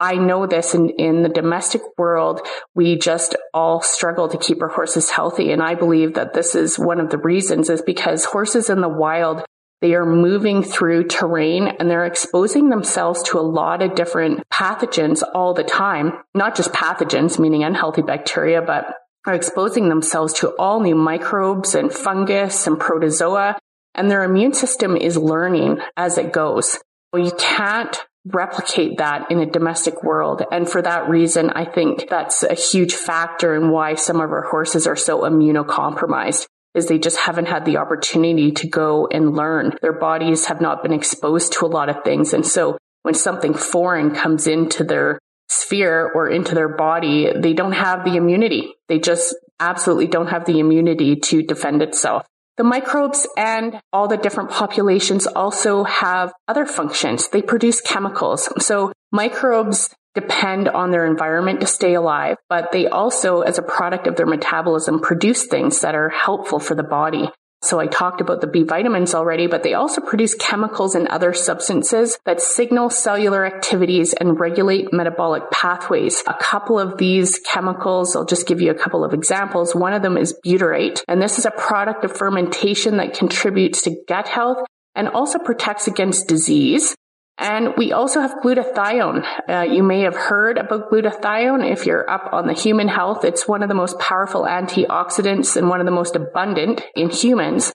I 0.00 0.14
know 0.14 0.46
this 0.46 0.74
in, 0.74 0.90
in 0.90 1.22
the 1.22 1.28
domestic 1.28 1.82
world, 1.98 2.40
we 2.74 2.98
just 2.98 3.36
all 3.52 3.80
struggle 3.80 4.28
to 4.28 4.38
keep 4.38 4.62
our 4.62 4.68
horses 4.68 5.10
healthy. 5.10 5.52
And 5.52 5.62
I 5.62 5.74
believe 5.74 6.14
that 6.14 6.32
this 6.32 6.54
is 6.54 6.78
one 6.78 7.00
of 7.00 7.10
the 7.10 7.18
reasons 7.18 7.70
is 7.70 7.82
because 7.82 8.24
horses 8.24 8.70
in 8.70 8.80
the 8.80 8.88
wild, 8.88 9.44
they 9.80 9.94
are 9.94 10.06
moving 10.06 10.62
through 10.62 11.08
terrain 11.08 11.68
and 11.68 11.90
they're 11.90 12.06
exposing 12.06 12.70
themselves 12.70 13.22
to 13.24 13.38
a 13.38 13.42
lot 13.42 13.82
of 13.82 13.94
different 13.94 14.42
pathogens 14.48 15.22
all 15.34 15.52
the 15.52 15.64
time. 15.64 16.14
Not 16.34 16.56
just 16.56 16.72
pathogens, 16.72 17.38
meaning 17.38 17.64
unhealthy 17.64 18.02
bacteria, 18.02 18.62
but 18.62 18.86
are 19.26 19.34
exposing 19.34 19.88
themselves 19.88 20.32
to 20.34 20.50
all 20.58 20.80
new 20.80 20.94
microbes 20.94 21.74
and 21.74 21.92
fungus 21.92 22.66
and 22.66 22.78
protozoa. 22.78 23.58
And 23.94 24.10
their 24.10 24.24
immune 24.24 24.54
system 24.54 24.96
is 24.96 25.16
learning 25.16 25.78
as 25.96 26.18
it 26.18 26.32
goes. 26.32 26.78
You 27.14 27.32
can't 27.38 27.96
replicate 28.26 28.98
that 28.98 29.30
in 29.30 29.38
a 29.38 29.46
domestic 29.46 30.02
world. 30.02 30.42
And 30.50 30.68
for 30.68 30.82
that 30.82 31.08
reason, 31.08 31.50
I 31.50 31.64
think 31.64 32.08
that's 32.08 32.42
a 32.42 32.54
huge 32.54 32.94
factor 32.94 33.54
in 33.54 33.70
why 33.70 33.94
some 33.94 34.20
of 34.20 34.32
our 34.32 34.42
horses 34.42 34.86
are 34.86 34.96
so 34.96 35.20
immunocompromised 35.20 36.46
is 36.74 36.88
they 36.88 36.98
just 36.98 37.18
haven't 37.18 37.46
had 37.46 37.64
the 37.64 37.76
opportunity 37.76 38.50
to 38.50 38.66
go 38.66 39.06
and 39.06 39.36
learn. 39.36 39.76
Their 39.80 39.92
bodies 39.92 40.46
have 40.46 40.60
not 40.60 40.82
been 40.82 40.92
exposed 40.92 41.52
to 41.54 41.66
a 41.66 41.68
lot 41.68 41.88
of 41.88 42.02
things. 42.02 42.32
And 42.32 42.44
so 42.44 42.78
when 43.02 43.14
something 43.14 43.54
foreign 43.54 44.14
comes 44.14 44.46
into 44.46 44.82
their 44.82 45.20
sphere 45.48 46.10
or 46.14 46.28
into 46.28 46.54
their 46.54 46.68
body, 46.68 47.32
they 47.34 47.52
don't 47.52 47.72
have 47.72 48.04
the 48.04 48.16
immunity. 48.16 48.74
They 48.88 48.98
just 48.98 49.34
absolutely 49.60 50.08
don't 50.08 50.28
have 50.28 50.44
the 50.44 50.58
immunity 50.58 51.16
to 51.16 51.42
defend 51.42 51.82
itself. 51.82 52.26
The 52.56 52.64
microbes 52.64 53.26
and 53.36 53.80
all 53.92 54.06
the 54.06 54.16
different 54.16 54.50
populations 54.50 55.26
also 55.26 55.82
have 55.84 56.32
other 56.46 56.66
functions. 56.66 57.28
They 57.28 57.42
produce 57.42 57.80
chemicals. 57.80 58.48
So 58.64 58.92
microbes 59.10 59.90
depend 60.14 60.68
on 60.68 60.92
their 60.92 61.04
environment 61.04 61.60
to 61.60 61.66
stay 61.66 61.94
alive, 61.94 62.36
but 62.48 62.70
they 62.70 62.86
also, 62.86 63.40
as 63.40 63.58
a 63.58 63.62
product 63.62 64.06
of 64.06 64.14
their 64.14 64.26
metabolism, 64.26 65.00
produce 65.00 65.46
things 65.46 65.80
that 65.80 65.96
are 65.96 66.08
helpful 66.08 66.60
for 66.60 66.76
the 66.76 66.84
body. 66.84 67.28
So 67.64 67.80
I 67.80 67.86
talked 67.86 68.20
about 68.20 68.40
the 68.40 68.46
B 68.46 68.62
vitamins 68.62 69.14
already, 69.14 69.46
but 69.46 69.62
they 69.62 69.74
also 69.74 70.00
produce 70.00 70.34
chemicals 70.34 70.94
and 70.94 71.08
other 71.08 71.32
substances 71.32 72.18
that 72.24 72.40
signal 72.40 72.90
cellular 72.90 73.46
activities 73.46 74.12
and 74.12 74.38
regulate 74.38 74.92
metabolic 74.92 75.50
pathways. 75.50 76.22
A 76.26 76.34
couple 76.34 76.78
of 76.78 76.98
these 76.98 77.38
chemicals, 77.38 78.14
I'll 78.14 78.24
just 78.24 78.46
give 78.46 78.60
you 78.60 78.70
a 78.70 78.74
couple 78.74 79.04
of 79.04 79.14
examples. 79.14 79.74
One 79.74 79.94
of 79.94 80.02
them 80.02 80.18
is 80.18 80.34
butyrate, 80.44 81.02
and 81.08 81.22
this 81.22 81.38
is 81.38 81.46
a 81.46 81.50
product 81.50 82.04
of 82.04 82.16
fermentation 82.16 82.98
that 82.98 83.14
contributes 83.14 83.82
to 83.82 83.96
gut 84.06 84.28
health 84.28 84.58
and 84.94 85.08
also 85.08 85.38
protects 85.38 85.86
against 85.86 86.28
disease. 86.28 86.94
And 87.36 87.74
we 87.76 87.92
also 87.92 88.20
have 88.20 88.36
glutathione. 88.44 89.26
Uh, 89.48 89.62
you 89.62 89.82
may 89.82 90.00
have 90.02 90.14
heard 90.14 90.56
about 90.56 90.90
glutathione 90.90 91.68
if 91.70 91.84
you're 91.84 92.08
up 92.08 92.32
on 92.32 92.46
the 92.46 92.52
human 92.52 92.86
health. 92.86 93.24
It's 93.24 93.48
one 93.48 93.62
of 93.62 93.68
the 93.68 93.74
most 93.74 93.98
powerful 93.98 94.42
antioxidants 94.42 95.56
and 95.56 95.68
one 95.68 95.80
of 95.80 95.86
the 95.86 95.92
most 95.92 96.14
abundant 96.14 96.82
in 96.94 97.10
humans. 97.10 97.72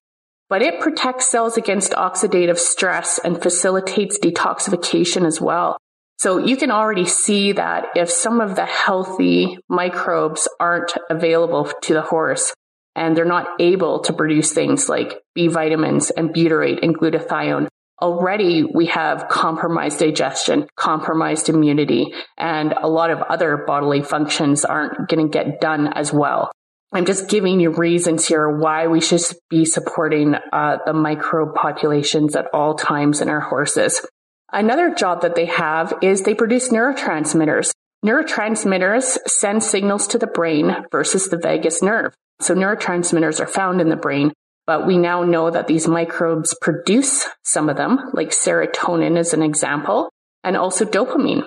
But 0.48 0.62
it 0.62 0.80
protects 0.80 1.30
cells 1.30 1.58
against 1.58 1.92
oxidative 1.92 2.58
stress 2.58 3.20
and 3.20 3.42
facilitates 3.42 4.18
detoxification 4.18 5.26
as 5.26 5.42
well. 5.42 5.78
So 6.18 6.38
you 6.38 6.58
can 6.58 6.72
already 6.72 7.06
see 7.06 7.52
that 7.54 7.88
if 7.96 8.10
some 8.10 8.42
of 8.42 8.56
the 8.56 8.66
healthy 8.66 9.58
microbes 9.70 10.48
aren't 10.60 10.94
available 11.10 11.72
to 11.84 11.94
the 11.94 12.02
horse 12.02 12.54
and 12.96 13.16
they're 13.16 13.26
not 13.26 13.48
able 13.60 14.02
to 14.02 14.14
produce 14.14 14.52
things 14.52 14.90
like 14.90 15.22
B 15.36 15.48
vitamins 15.48 16.10
and 16.10 16.30
butyrate 16.30 16.80
and 16.82 16.98
glutathione, 16.98 17.68
already 18.02 18.64
we 18.64 18.88
have 18.88 19.28
compromised 19.28 20.00
digestion, 20.00 20.68
compromised 20.76 21.50
immunity, 21.50 22.14
and 22.38 22.74
a 22.74 22.88
lot 22.88 23.12
of 23.12 23.22
other 23.22 23.58
bodily 23.58 24.02
functions 24.02 24.66
aren't 24.66 25.10
going 25.10 25.26
to 25.26 25.32
get 25.32 25.62
done 25.62 25.88
as 25.88 26.14
well. 26.14 26.52
I'm 26.92 27.06
just 27.06 27.30
giving 27.30 27.60
you 27.60 27.70
reasons 27.70 28.28
here 28.28 28.50
why 28.50 28.88
we 28.88 29.00
should 29.00 29.22
be 29.50 29.66
supporting 29.66 30.34
uh, 30.34 30.78
the 30.86 30.94
microbe 30.94 31.54
populations 31.54 32.36
at 32.36 32.48
all 32.52 32.74
times 32.74 33.22
in 33.22 33.30
our 33.30 33.42
horses. 33.42 34.04
Another 34.52 34.96
job 34.96 35.22
that 35.22 35.36
they 35.36 35.46
have 35.46 35.94
is 36.02 36.24
they 36.24 36.34
produce 36.34 36.70
neurotransmitters. 36.70 37.72
Neurotransmitters 38.04 39.18
send 39.28 39.62
signals 39.62 40.08
to 40.08 40.18
the 40.18 40.26
brain 40.26 40.76
versus 40.92 41.30
the 41.30 41.38
vagus 41.38 41.84
nerve. 41.84 42.14
So 42.42 42.56
neurotransmitters 42.56 43.40
are 43.40 43.48
found 43.48 43.82
in 43.82 43.90
the 43.90 43.96
brain, 43.96 44.32
but 44.70 44.86
we 44.86 45.00
now 45.00 45.24
know 45.24 45.50
that 45.50 45.66
these 45.66 45.88
microbes 45.88 46.56
produce 46.62 47.26
some 47.44 47.70
of 47.70 47.76
them, 47.76 47.98
like 48.14 48.30
serotonin 48.30 49.18
as 49.18 49.34
an 49.34 49.42
example, 49.42 50.12
and 50.44 50.56
also 50.56 50.86
dopamine. 50.86 51.42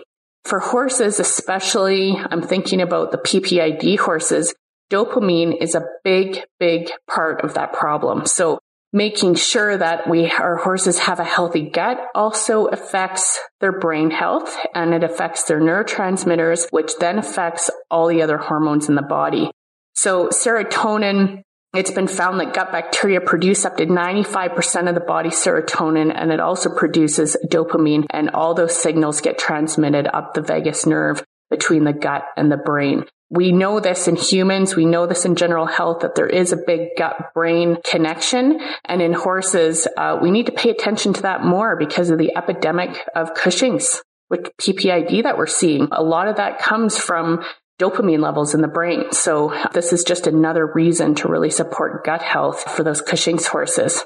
For 0.45 0.59
horses, 0.59 1.21
especially, 1.21 2.17
I'm 2.17 2.43
thinking 2.43 2.81
about 2.81 3.13
the 3.13 3.19
PPID 3.19 3.97
horses, 4.01 4.53
dopamine 4.91 5.63
is 5.63 5.77
a 5.77 5.87
big, 6.03 6.41
big 6.59 6.91
part 7.09 7.45
of 7.45 7.55
that 7.55 7.73
problem. 7.73 8.27
So 8.27 8.59
making 8.93 9.37
sure 9.37 9.79
that 9.79 10.11
we, 10.11 10.29
our 10.29 10.57
horses 10.57 10.99
have 10.99 11.21
a 11.21 11.25
healthy 11.25 11.71
gut 11.71 12.01
also 12.17 12.67
affects 12.67 13.39
their 13.61 13.79
brain 13.79 14.11
health 14.11 14.53
and 14.75 14.95
it 14.95 15.05
affects 15.05 15.45
their 15.45 15.61
neurotransmitters, 15.61 16.67
which 16.71 16.97
then 16.99 17.21
affects 17.21 17.71
all 17.89 18.09
the 18.09 18.23
other 18.23 18.39
hormones 18.39 18.89
in 18.89 18.97
the 18.97 19.01
body. 19.03 19.49
So 19.95 20.31
serotonin 20.31 21.45
It's 21.75 21.91
been 21.91 22.09
found 22.09 22.39
that 22.41 22.53
gut 22.53 22.71
bacteria 22.71 23.23
produce 23.23 23.65
up 23.65 23.79
to 23.79 23.87
95% 23.87 24.89
of 24.89 24.95
the 24.95 25.01
body's 25.01 25.43
serotonin 25.43 26.13
and 26.15 26.31
it 26.31 26.39
also 26.39 26.69
produces 26.75 27.35
dopamine 27.49 28.05
and 28.11 28.31
all 28.31 28.53
those 28.53 28.77
signals 28.77 29.23
get 29.23 29.39
transmitted 29.39 30.07
up 30.07 30.35
the 30.35 30.43
vagus 30.43 30.85
nerve 30.85 31.25
between 31.49 31.85
the 31.85 31.95
gut 31.95 32.25
and 32.37 32.53
the 32.53 32.59
brain. 32.59 33.07
We 33.31 33.53
know 33.53 33.81
this 33.81 34.07
in 34.07 34.17
humans. 34.17 34.77
We 34.77 34.85
know 34.85 35.07
this 35.07 35.25
in 35.25 35.35
general 35.35 35.65
health 35.65 36.01
that 36.01 36.15
there 36.15 36.27
is 36.27 36.53
a 36.53 36.59
big 36.59 36.89
gut 36.99 37.33
brain 37.33 37.79
connection. 37.83 38.61
And 38.85 39.01
in 39.01 39.15
horses, 39.15 39.89
uh, 39.97 40.19
we 40.21 40.31
need 40.31 40.47
to 40.47 40.53
pay 40.53 40.69
attention 40.69 41.15
to 41.15 41.23
that 41.23 41.43
more 41.43 41.77
because 41.77 42.11
of 42.11 42.19
the 42.19 42.37
epidemic 42.37 42.99
of 43.17 43.33
Cushing's 43.33 44.03
with 44.29 44.55
PPID 44.59 45.23
that 45.23 45.39
we're 45.39 45.47
seeing. 45.47 45.89
A 45.93 46.03
lot 46.03 46.29
of 46.29 46.37
that 46.37 46.59
comes 46.59 46.99
from 46.99 47.43
dopamine 47.79 48.21
levels 48.21 48.55
in 48.55 48.61
the 48.61 48.69
brain. 48.69 49.13
So 49.13 49.53
this 49.73 49.93
is 49.93 50.05
just 50.05 50.27
another 50.27 50.67
reason 50.67 51.15
to 51.17 51.29
really 51.29 51.51
support 51.51 52.05
gut 52.05 52.23
health 52.23 52.63
for 52.63 52.83
those 52.83 53.01
Cushing's 53.03 53.47
horses. 53.47 54.05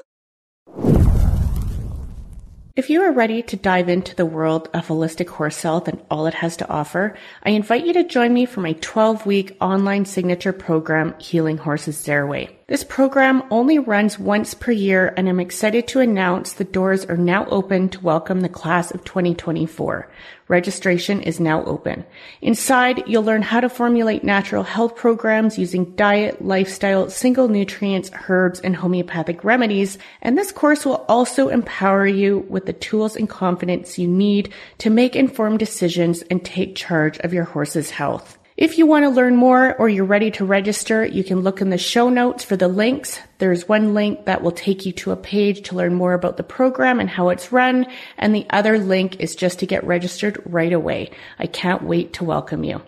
If 2.75 2.91
you 2.91 3.01
are 3.01 3.11
ready 3.11 3.41
to 3.41 3.55
dive 3.55 3.89
into 3.89 4.15
the 4.15 4.25
world 4.25 4.69
of 4.71 4.87
holistic 4.87 5.29
horse 5.29 5.63
health 5.63 5.87
and 5.87 5.99
all 6.11 6.27
it 6.27 6.35
has 6.35 6.57
to 6.57 6.69
offer, 6.69 7.17
I 7.41 7.49
invite 7.49 7.87
you 7.87 7.93
to 7.93 8.03
join 8.03 8.31
me 8.31 8.45
for 8.45 8.61
my 8.61 8.73
12 8.73 9.25
week 9.25 9.57
online 9.59 10.05
signature 10.05 10.53
program, 10.53 11.15
Healing 11.17 11.57
Horses 11.57 12.03
Their 12.03 12.27
Way. 12.27 12.56
This 12.67 12.83
program 12.83 13.43
only 13.49 13.79
runs 13.79 14.19
once 14.19 14.53
per 14.53 14.73
year 14.73 15.13
and 15.15 15.29
I'm 15.29 15.39
excited 15.39 15.87
to 15.87 16.01
announce 16.01 16.51
the 16.51 16.65
doors 16.65 17.05
are 17.05 17.15
now 17.15 17.45
open 17.45 17.87
to 17.87 18.01
welcome 18.01 18.41
the 18.41 18.49
class 18.49 18.91
of 18.91 19.05
2024. 19.05 20.11
Registration 20.49 21.21
is 21.21 21.39
now 21.39 21.63
open. 21.63 22.03
Inside, 22.41 23.07
you'll 23.07 23.23
learn 23.23 23.41
how 23.41 23.61
to 23.61 23.69
formulate 23.69 24.25
natural 24.25 24.63
health 24.63 24.97
programs 24.97 25.57
using 25.57 25.95
diet, 25.95 26.43
lifestyle, 26.43 27.09
single 27.09 27.47
nutrients, 27.47 28.11
herbs, 28.27 28.59
and 28.59 28.75
homeopathic 28.75 29.45
remedies. 29.45 29.97
And 30.21 30.37
this 30.37 30.51
course 30.51 30.85
will 30.85 31.05
also 31.07 31.47
empower 31.47 32.05
you 32.05 32.39
with 32.49 32.65
the 32.65 32.73
tools 32.73 33.15
and 33.15 33.29
confidence 33.29 33.97
you 33.97 34.09
need 34.09 34.51
to 34.79 34.89
make 34.89 35.15
informed 35.15 35.59
decisions 35.59 36.21
and 36.23 36.43
take 36.43 36.75
charge 36.75 37.17
of 37.19 37.33
your 37.33 37.45
horse's 37.45 37.91
health. 37.91 38.37
If 38.57 38.79
you 38.79 38.87
want 38.87 39.03
to 39.03 39.09
learn 39.09 39.35
more 39.35 39.75
or 39.75 39.87
you're 39.87 40.03
ready 40.03 40.31
to 40.31 40.43
register, 40.43 41.05
you 41.05 41.23
can 41.23 41.41
look 41.41 41.61
in 41.61 41.69
the 41.69 41.77
show 41.77 42.09
notes 42.09 42.43
for 42.43 42.57
the 42.57 42.67
links. 42.67 43.19
There's 43.37 43.69
one 43.69 43.93
link 43.93 44.25
that 44.25 44.41
will 44.41 44.51
take 44.51 44.83
you 44.83 44.93
to 44.93 45.11
a 45.11 45.15
page 45.15 45.67
to 45.69 45.75
learn 45.75 45.93
more 45.93 46.13
about 46.13 46.37
the 46.37 46.43
program 46.43 46.99
and 46.99 47.07
how 47.07 47.29
it's 47.29 47.51
run. 47.51 47.85
And 48.17 48.33
the 48.33 48.47
other 48.49 48.79
link 48.79 49.19
is 49.19 49.35
just 49.35 49.59
to 49.59 49.67
get 49.67 49.83
registered 49.83 50.41
right 50.43 50.73
away. 50.73 51.11
I 51.37 51.45
can't 51.45 51.83
wait 51.83 52.13
to 52.13 52.23
welcome 52.23 52.63
you. 52.63 52.81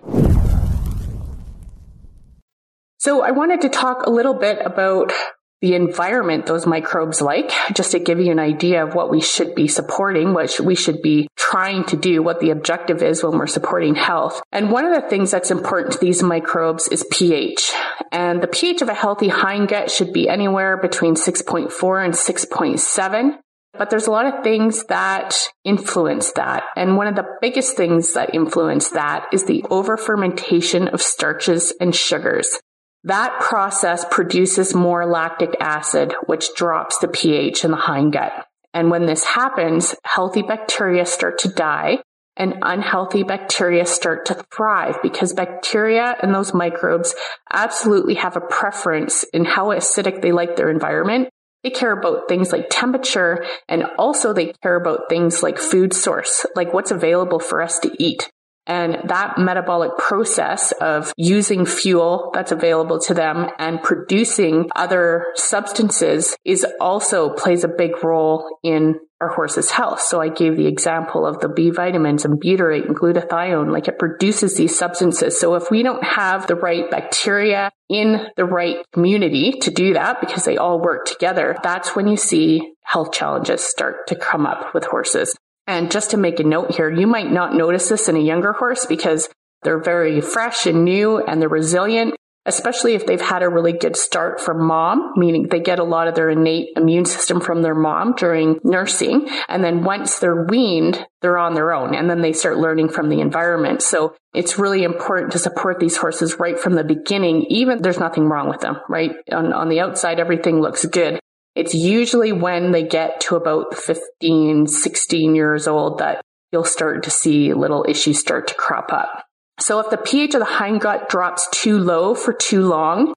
So 2.97 3.21
I 3.21 3.29
wanted 3.29 3.61
to 3.61 3.69
talk 3.69 4.07
a 4.07 4.09
little 4.09 4.33
bit 4.33 4.57
about 4.65 5.13
the 5.61 5.75
environment 5.75 6.45
those 6.45 6.65
microbes 6.65 7.21
like, 7.21 7.51
just 7.73 7.91
to 7.91 7.99
give 7.99 8.19
you 8.19 8.31
an 8.31 8.39
idea 8.39 8.85
of 8.85 8.95
what 8.95 9.09
we 9.09 9.21
should 9.21 9.55
be 9.55 9.67
supporting, 9.67 10.33
what 10.33 10.59
we 10.59 10.75
should 10.75 11.01
be 11.01 11.27
trying 11.35 11.83
to 11.85 11.97
do, 11.97 12.23
what 12.23 12.39
the 12.39 12.51
objective 12.51 13.03
is 13.03 13.23
when 13.23 13.37
we're 13.37 13.47
supporting 13.47 13.95
health. 13.95 14.41
And 14.51 14.71
one 14.71 14.85
of 14.85 14.93
the 14.93 15.09
things 15.09 15.31
that's 15.31 15.51
important 15.51 15.93
to 15.93 15.99
these 15.99 16.23
microbes 16.23 16.87
is 16.87 17.05
pH. 17.11 17.71
And 18.11 18.41
the 18.41 18.47
pH 18.47 18.81
of 18.81 18.89
a 18.89 18.93
healthy 18.93 19.29
hindgut 19.29 19.89
should 19.89 20.13
be 20.13 20.29
anywhere 20.29 20.77
between 20.77 21.15
6.4 21.15 22.05
and 22.05 22.13
6.7. 22.13 23.37
But 23.73 23.89
there's 23.89 24.07
a 24.07 24.11
lot 24.11 24.25
of 24.25 24.43
things 24.43 24.85
that 24.85 25.35
influence 25.63 26.31
that. 26.33 26.63
And 26.75 26.97
one 26.97 27.07
of 27.07 27.15
the 27.15 27.27
biggest 27.39 27.77
things 27.77 28.13
that 28.13 28.33
influence 28.33 28.89
that 28.89 29.27
is 29.31 29.45
the 29.45 29.63
over 29.69 29.95
fermentation 29.95 30.87
of 30.87 31.01
starches 31.01 31.73
and 31.79 31.95
sugars. 31.95 32.59
That 33.06 33.39
process 33.39 34.06
produces 34.12 34.75
more 34.75 35.06
lactic 35.06 35.56
acid, 35.62 36.13
which 36.25 36.53
drops 36.56 36.98
the 37.00 37.08
pH 37.08 37.63
in 37.63 37.72
the 37.72 37.77
hindgut. 37.77 38.44
And 38.74 38.91
when 38.91 39.06
this 39.06 39.24
happens, 39.24 39.96
healthy 40.03 40.41
bacteria 40.41 41.06
start 41.06 41.39
to 41.39 41.50
die 41.50 42.00
and 42.38 42.56
unhealthy 42.62 43.24
bacteria 43.24 43.86
start 43.86 44.25
to 44.27 44.44
thrive 44.53 44.98
because 45.01 45.34
bacteria 45.34 46.15
and 46.22 46.34
those 46.34 46.53
microbes 46.53 47.13
absolutely 47.51 48.15
have 48.15 48.38
a 48.38 48.41
preference 48.41 49.24
in 49.34 49.44
how 49.46 49.68
acidic 49.68 50.22
they 50.22 50.32
like 50.32 50.56
their 50.56 50.70
environment. 50.70 51.29
They 51.63 51.70
care 51.70 51.91
about 51.91 52.29
things 52.29 52.53
like 52.53 52.68
temperature 52.70 53.46
and 53.68 53.84
also 53.98 54.32
they 54.32 54.53
care 54.63 54.75
about 54.75 55.10
things 55.10 55.44
like 55.44 55.58
food 55.58 55.94
source, 55.94 56.46
like 56.56 56.74
what's 56.74 56.91
available 56.91 57.39
for 57.39 57.62
us 57.62 57.79
to 57.79 57.91
eat. 58.01 58.29
And 58.69 59.09
that 59.09 59.39
metabolic 59.39 59.98
process 59.98 60.72
of 60.74 61.11
using 61.17 61.65
fuel 61.65 62.29
that's 62.35 62.51
available 62.51 63.00
to 63.00 63.15
them 63.15 63.48
and 63.57 63.81
producing 63.81 64.70
other 64.75 65.25
substances 65.33 66.37
is 66.46 66.65
also 66.79 67.33
plays 67.33 67.63
a 67.63 67.67
big 67.67 68.03
role 68.03 68.59
in 68.63 69.00
our 69.20 69.29
horse's 69.29 69.72
health. 69.72 70.00
So 70.01 70.22
I 70.22 70.29
gave 70.29 70.55
the 70.55 70.67
example 70.67 71.25
of 71.25 71.39
the 71.39 71.50
B 71.50 71.72
vitamins 71.72 72.25
and 72.25 72.39
butyrate 72.39 72.85
and 72.85 72.96
glutathione, 72.96 73.72
like 73.72 73.87
it 73.87 73.98
produces 74.00 74.55
these 74.55 74.77
substances. 74.77 75.39
So 75.39 75.55
if 75.55 75.72
we 75.72 75.81
don't 75.81 76.03
have 76.03 76.46
the 76.46 76.55
right 76.55 76.89
bacteria 76.89 77.72
in 77.89 78.27
the 78.37 78.46
right 78.46 78.77
community 78.94 79.53
to 79.61 79.72
do 79.72 79.94
that, 79.96 80.22
because 80.22 80.46
they 80.46 80.57
all 80.57 80.79
work 80.79 81.05
together, 81.05 81.57
that's 81.63 81.96
when 81.96 82.07
you 82.07 82.17
see 82.17 82.72
health 82.83 83.11
challenges 83.11 83.63
start 83.63 84.07
to 84.07 84.15
come 84.15 84.46
up 84.46 84.74
with 84.74 84.85
horses. 84.85 85.35
And 85.70 85.92
just 85.92 86.10
to 86.12 86.18
make 86.18 86.40
a 86.40 86.44
note 86.44 86.74
here, 86.75 86.90
you 86.90 87.05
might 87.05 87.32
not 87.32 87.53
notice 87.53 87.90
this 87.90 88.10
in 88.10 88.16
a 88.16 88.20
younger 88.20 88.53
horse 88.53 88.88
because 88.88 89.29
they're 89.62 89.79
very 89.79 90.20
fresh 90.20 90.66
and 90.66 90.84
new 90.84 91.20
and 91.24 91.40
they're 91.40 91.48
resilient, 91.48 92.16
especially 92.48 92.96
if 92.96 93.05
they've 93.05 93.22
had 93.22 93.44
a 93.44 93.50
really 93.50 93.74
good 93.74 93.96
start 93.96 94.42
from 94.42 94.66
mom, 94.66 95.14
meaning 95.16 95.48
they 95.48 95.60
get 95.60 95.77
a 95.77 95.84
lot 95.84 96.08
of 96.08 96.16
their 96.16 96.32
innate 96.32 96.70
immune 96.75 97.05
system 97.05 97.40
from 97.40 97.62
their 97.62 97.75
mom 97.75 98.16
during 98.18 98.60
nursing. 98.64 99.29
And 99.48 99.64
then 99.64 99.84
once 99.84 100.18
they're 100.18 100.44
weaned, 100.46 101.05
they're 101.22 101.38
on 101.38 101.53
their 101.53 101.72
own 101.72 101.94
and 101.94 102.10
then 102.10 102.24
they 102.24 102.34
start 102.34 102.58
learning 102.58 102.90
from 102.90 103.10
the 103.10 103.22
environment. 103.22 103.84
So 103.84 104.16
it's 104.34 104.58
really 104.58 104.82
important 104.82 105.34
to 105.34 105.40
support 105.40 105.79
these 105.79 105.98
horses 105.98 106.40
right 106.40 106.60
from 106.60 106.74
the 106.74 106.84
beginning, 106.84 107.46
even 107.50 107.84
there's 107.84 108.00
nothing 108.00 108.27
wrong 108.27 108.50
with 108.50 108.62
them, 108.62 108.77
right? 108.90 109.12
On, 109.32 109.53
on 109.53 109.70
the 109.70 109.82
outside, 109.82 110.20
everything 110.20 110.62
looks 110.62 110.84
good. 110.86 111.20
It's 111.59 111.75
usually 111.75 112.31
when 112.31 112.72
they 112.72 112.83
get 112.83 113.19
to 113.22 113.35
about 113.35 113.75
15, 113.75 114.65
16 114.67 115.35
years 115.35 115.67
old 115.67 115.98
that 115.98 116.22
you'll 116.53 116.63
start 116.63 117.03
to 117.03 117.09
see 117.09 117.53
little 117.53 117.85
issues 117.85 118.17
start 118.17 118.48
to 118.48 118.55
crop 118.55 118.93
up. 118.93 119.25
So 119.59 119.79
if 119.79 119.89
the 119.89 119.98
pH 119.98 120.35
of 120.35 120.39
the 120.39 120.45
hindgut 120.45 121.09
drops 121.09 121.50
too 121.51 121.77
low 121.77 122.15
for 122.15 122.31
too 122.31 122.65
long, 122.65 123.13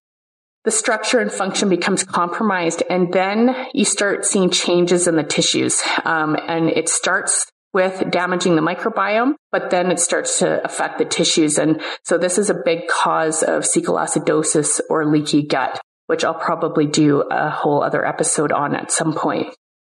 the 0.65 0.73
structure 0.73 1.21
and 1.21 1.31
function 1.31 1.69
becomes 1.69 2.03
compromised 2.03 2.83
and 2.91 3.13
then 3.13 3.55
you 3.75 3.85
start 3.85 4.25
seeing 4.25 4.51
changes 4.51 5.07
in 5.07 5.15
the 5.15 5.23
tissues. 5.23 5.81
Um, 6.05 6.37
and 6.49 6.69
it 6.69 6.89
starts 6.89 7.47
with 7.73 8.11
damaging 8.11 8.57
the 8.57 8.61
microbiome, 8.61 9.35
but 9.53 9.71
then 9.71 9.93
it 9.93 10.01
starts 10.01 10.41
to 10.41 10.65
affect 10.65 10.99
the 10.99 11.05
tissues. 11.05 11.59
And 11.59 11.81
so 12.03 12.19
this 12.19 12.39
is 12.39 12.51
a 12.51 12.61
big 12.65 12.89
cause 12.89 13.45
of 13.45 13.63
cecal 13.63 14.01
acidosis 14.01 14.81
or 14.91 15.07
leaky 15.07 15.47
gut 15.47 15.81
which 16.13 16.25
I'll 16.25 16.35
probably 16.35 16.85
do 16.85 17.23
a 17.23 17.49
whole 17.49 17.83
other 17.83 18.05
episode 18.05 18.53
on 18.53 18.77
at 18.77 18.93
some 18.93 19.15
point. 19.15 19.47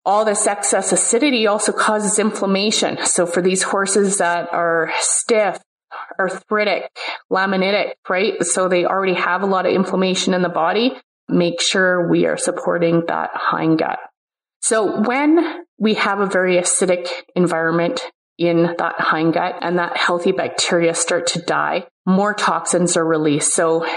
All 0.06 0.24
this 0.24 0.46
excess 0.46 0.92
acidity 0.92 1.48
also 1.48 1.72
causes 1.72 2.20
inflammation. 2.20 3.04
So 3.06 3.26
for 3.26 3.42
these 3.42 3.64
horses 3.64 4.20
that 4.20 4.54
are 4.54 4.92
stiff, 5.00 5.58
arthritic, 6.20 6.92
laminitic, 7.32 7.94
right? 8.08 8.44
So 8.44 8.68
they 8.68 8.86
already 8.86 9.16
have 9.16 9.42
a 9.42 9.48
lot 9.48 9.66
of 9.66 9.74
inflammation 9.74 10.36
in 10.36 10.44
the 10.44 10.50
body. 10.50 10.94
Make 11.28 11.60
sure 11.60 12.08
we 12.08 12.28
are 12.28 12.38
supporting 12.38 13.06
that 13.08 13.32
hindgut. 13.34 13.98
So 14.62 15.02
when 15.02 15.64
we 15.80 15.96
have 15.96 16.20
a 16.20 16.28
very 16.28 16.58
acidic 16.58 17.08
environment 17.36 18.00
in 18.38 18.76
that 18.78 18.98
hindgut 18.98 19.58
and 19.62 19.80
that 19.80 19.98
healthy 19.98 20.34
bacteria 20.34 20.94
start 20.94 21.26
to 21.30 21.42
die, 21.42 21.88
more 22.06 22.36
toxins 22.36 22.96
are 22.96 23.06
released. 23.06 23.56
So 23.56 23.88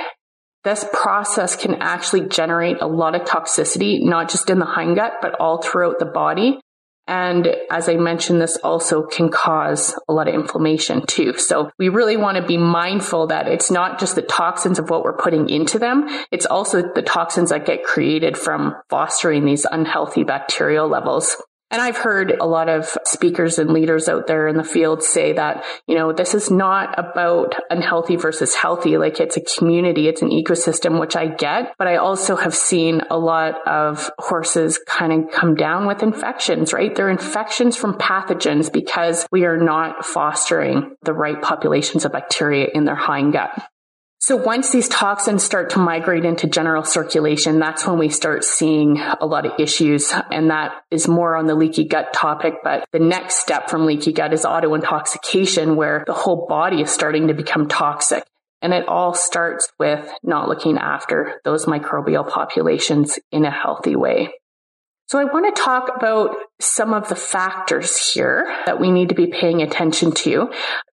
this 0.65 0.85
process 0.93 1.57
can 1.57 1.77
actually 1.77 2.29
generate 2.29 2.81
a 2.81 2.87
lot 2.87 3.15
of 3.15 3.23
toxicity, 3.23 4.03
not 4.03 4.31
just 4.31 4.49
in 4.51 4.59
the 4.59 4.67
hindgut, 4.67 5.21
but 5.21 5.35
all 5.39 5.61
throughout 5.61 5.99
the 5.99 6.07
body. 6.07 6.59
And 7.07 7.47
as 7.71 7.89
I 7.89 7.97
mentioned, 7.97 8.41
this 8.41 8.57
also 8.57 9.03
can 9.03 9.29
cause 9.29 9.95
a 10.09 10.13
lot 10.15 10.27
of 10.27 10.35
inflammation 10.35 11.05
too. 11.07 11.37
So 11.37 11.71
we 11.79 11.91
really 11.91 12.17
want 12.17 12.39
to 12.39 12.47
be 12.47 12.57
mindful 12.57 13.27
that 13.27 13.47
it's 13.47 13.71
not 13.71 14.01
just 14.01 14.15
the 14.15 14.23
toxins 14.23 14.79
of 14.79 14.89
what 14.89 15.05
we're 15.05 15.17
putting 15.17 15.51
into 15.51 15.79
them. 15.79 16.09
It's 16.33 16.47
also 16.47 16.83
the 16.95 17.03
toxins 17.03 17.51
that 17.51 17.67
get 17.67 17.85
created 17.85 18.39
from 18.39 18.75
fostering 18.89 19.45
these 19.45 19.67
unhealthy 19.71 20.25
bacterial 20.25 20.89
levels. 20.89 21.37
And 21.75 21.83
I've 21.83 21.97
heard 21.97 22.37
a 22.41 22.47
lot 22.47 22.69
of 22.69 22.97
speakers 23.05 23.59
and 23.59 23.73
leaders 23.73 24.09
out 24.09 24.29
there 24.29 24.47
in 24.47 24.57
the 24.57 24.63
field 24.63 25.03
say 25.03 25.33
that, 25.33 25.65
you 25.89 25.97
know, 25.97 26.13
this 26.13 26.33
is 26.33 26.49
not 26.49 26.97
about 26.97 27.57
unhealthy 27.69 28.15
versus 28.15 28.55
healthy. 28.55 28.97
Like 28.97 29.19
it's 29.19 29.37
a 29.37 29.41
community, 29.41 30.07
it's 30.07 30.23
an 30.23 30.31
ecosystem, 30.31 31.01
which 31.01 31.17
I 31.17 31.27
get. 31.27 31.75
But 31.77 31.89
I 31.89 31.97
also 31.97 32.37
have 32.37 32.55
seen 32.55 33.01
a 33.11 33.19
lot 33.19 33.67
of 33.67 34.09
horses 34.21 34.79
kind 34.87 35.13
of 35.13 35.33
come 35.33 35.57
down 35.57 35.89
with 35.89 36.05
infections, 36.05 36.73
right? 36.73 36.95
They're 36.95 37.11
infections 37.11 37.77
from 37.77 37.95
pathogens 37.95 38.73
because 38.73 39.27
we 39.33 39.45
are 39.45 39.57
not 39.57 40.07
fostering 40.07 40.95
the 41.03 41.13
right 41.13 41.43
populations 41.43 42.05
of 42.05 42.13
bacteria 42.13 42.69
in 42.73 42.85
their 42.85 42.95
hindgut. 42.95 43.51
So 44.27 44.37
once 44.37 44.71
these 44.71 44.89
toxins 44.89 45.43
start 45.43 45.69
to 45.73 45.79
migrate 45.79 46.25
into 46.25 46.47
general 46.47 46.83
circulation, 46.83 47.59
that's 47.59 47.87
when 47.87 47.99
we 47.99 48.09
start 48.09 48.43
seeing 48.43 48.99
a 48.99 49.27
lot 49.27 49.45
of 49.45 49.61
issues. 49.61 50.15
And 50.33 50.49
that 50.49 50.83
is 50.91 51.07
more 51.07 51.37
on 51.37 51.47
the 51.47 51.55
leaky 51.55 51.85
gut 51.85 52.15
topic. 52.15 52.55
But 52.65 52.89
the 52.91 53.01
next 53.01 53.43
step 53.43 53.69
from 53.69 53.85
leaky 53.85 54.15
gut 54.15 54.33
is 54.33 54.47
auto 54.47 54.73
intoxication, 54.73 55.77
where 55.77 56.05
the 56.07 56.15
whole 56.15 56.47
body 56.47 56.81
is 56.81 56.91
starting 56.91 57.29
to 57.29 57.35
become 57.35 57.69
toxic. 57.69 58.25
And 58.63 58.73
it 58.73 58.89
all 58.89 59.13
starts 59.13 59.71
with 59.79 60.11
not 60.23 60.49
looking 60.49 60.79
after 60.79 61.43
those 61.45 61.67
microbial 61.67 62.27
populations 62.27 63.19
in 63.31 63.45
a 63.45 63.51
healthy 63.51 63.95
way. 63.95 64.33
So 65.09 65.19
I 65.19 65.25
want 65.25 65.55
to 65.55 65.63
talk 65.63 65.91
about 65.95 66.35
some 66.63 66.95
of 66.95 67.11
the 67.11 67.15
factors 67.15 68.11
here 68.15 68.47
that 68.65 68.81
we 68.81 68.91
need 68.91 69.11
to 69.11 69.15
be 69.15 69.27
paying 69.27 69.61
attention 69.61 70.13
to 70.13 70.51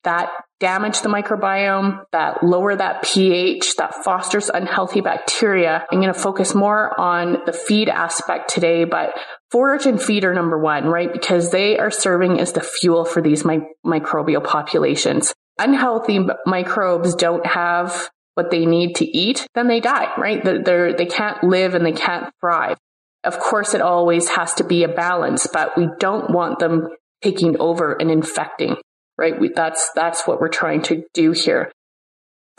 that 0.07 0.31
damage 0.59 1.03
the 1.03 1.09
microbiome, 1.09 2.01
that 2.13 2.43
lower 2.43 2.75
that 2.75 3.03
pH, 3.03 3.77
that 3.77 4.05
fosters 4.05 4.49
unhealthy 4.49 5.03
bacteria. 5.03 5.85
I'm 5.91 6.01
going 6.01 6.13
to 6.13 6.19
focus 6.19 6.55
more 6.55 6.99
on 6.99 7.39
the 7.45 7.53
feed 7.53 7.89
aspect 7.91 8.49
today, 8.49 8.85
but 8.85 9.11
forage 9.51 9.85
and 9.85 10.01
feed 10.01 10.25
are 10.25 10.33
number 10.33 10.59
one, 10.59 10.87
right? 10.87 11.13
Because 11.13 11.51
they 11.51 11.79
are 11.79 11.91
serving 11.91 12.41
as 12.41 12.53
the 12.53 12.63
fuel 12.63 13.05
for 13.05 13.21
these 13.21 13.45
mi- 13.45 13.69
microbial 13.85 14.43
populations. 14.43 15.35
Unhealthy 15.59 16.21
microbes 16.47 17.15
don't 17.15 17.45
have 17.45 18.09
what 18.35 18.51
they 18.51 18.65
need 18.65 18.97
to 18.97 19.05
eat, 19.05 19.47
then 19.55 19.67
they 19.67 19.81
die, 19.81 20.13
right? 20.17 20.43
They're, 20.45 20.95
they 20.95 21.07
can't 21.07 21.43
live 21.43 21.75
and 21.75 21.85
they 21.85 21.93
can't 21.93 22.33
thrive. 22.41 22.79
Of 23.25 23.39
course, 23.39 23.75
it 23.75 23.81
always 23.81 24.29
has 24.29 24.55
to 24.55 24.65
be 24.65 24.85
a 24.85 24.89
balance, 24.89 25.49
but 25.53 25.77
we 25.77 25.89
don't 25.99 26.31
want 26.31 26.61
them 26.61 26.89
taking 27.23 27.59
over 27.59 27.95
and 27.95 28.11
infecting, 28.11 28.77
right? 29.19 29.39
We, 29.39 29.49
that's, 29.49 29.91
that's 29.95 30.27
what 30.27 30.41
we're 30.41 30.49
trying 30.49 30.83
to 30.83 31.05
do 31.15 31.33
here. 31.33 31.73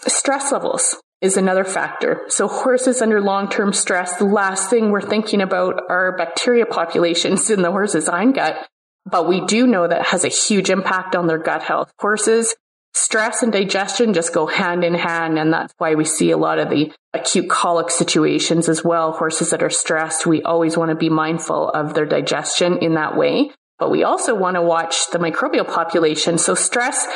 Stress 0.08 0.52
levels 0.52 0.96
is 1.22 1.38
another 1.38 1.64
factor. 1.64 2.22
So 2.28 2.48
horses 2.48 3.02
under 3.02 3.22
long-term 3.22 3.74
stress, 3.74 4.18
the 4.18 4.26
last 4.26 4.70
thing 4.70 4.92
we're 4.92 5.02
thinking 5.02 5.42
about 5.42 5.82
are 5.90 6.16
bacteria 6.16 6.66
populations 6.66 7.50
in 7.50 7.62
the 7.62 7.72
horse's 7.72 8.08
hindgut. 8.08 8.64
But 9.10 9.28
we 9.28 9.46
do 9.46 9.66
know 9.66 9.88
that 9.88 10.08
has 10.08 10.24
a 10.24 10.30
huge 10.30 10.70
impact 10.70 11.16
on 11.16 11.28
their 11.28 11.38
gut 11.38 11.64
health. 11.64 11.92
Horses 12.00 12.56
stress 12.94 13.44
and 13.44 13.54
digestion 13.54 14.14
just 14.14 14.34
go 14.34 14.48
hand 14.48 14.84
in 14.84 14.96
hand. 14.96 15.38
And 15.40 15.54
that's 15.54 15.74
why 15.78 15.96
we 15.96 16.04
see 16.04 16.32
a 16.32 16.38
lot 16.38 16.60
of 16.60 16.70
the 16.70 16.92
acute 17.14 17.50
colic 17.50 17.90
situations 17.90 18.68
as 18.68 18.84
well. 18.84 19.12
Horses 19.12 19.52
that 19.52 19.64
are 19.64 19.70
stressed, 19.70 20.26
we 20.26 20.42
always 20.42 20.76
want 20.78 20.90
to 20.90 20.96
be 20.96 21.10
mindful 21.10 21.70
of 21.70 21.94
their 21.94 22.06
digestion 22.06 22.80
in 22.80 22.96
that 22.96 23.16
way. 23.16 23.52
But 23.80 23.92
we 23.92 24.04
also 24.04 24.34
want 24.36 24.56
to 24.56 24.62
watch 24.62 25.12
the 25.12 25.20
microbial 25.20 25.68
population. 25.68 26.38
So 26.38 26.56
stress, 26.56 27.08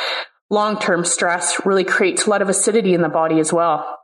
long-term 0.50 1.04
stress 1.04 1.64
really 1.66 1.84
creates 1.84 2.26
a 2.26 2.30
lot 2.30 2.42
of 2.42 2.48
acidity 2.48 2.94
in 2.94 3.02
the 3.02 3.08
body 3.08 3.40
as 3.40 3.52
well. 3.52 3.98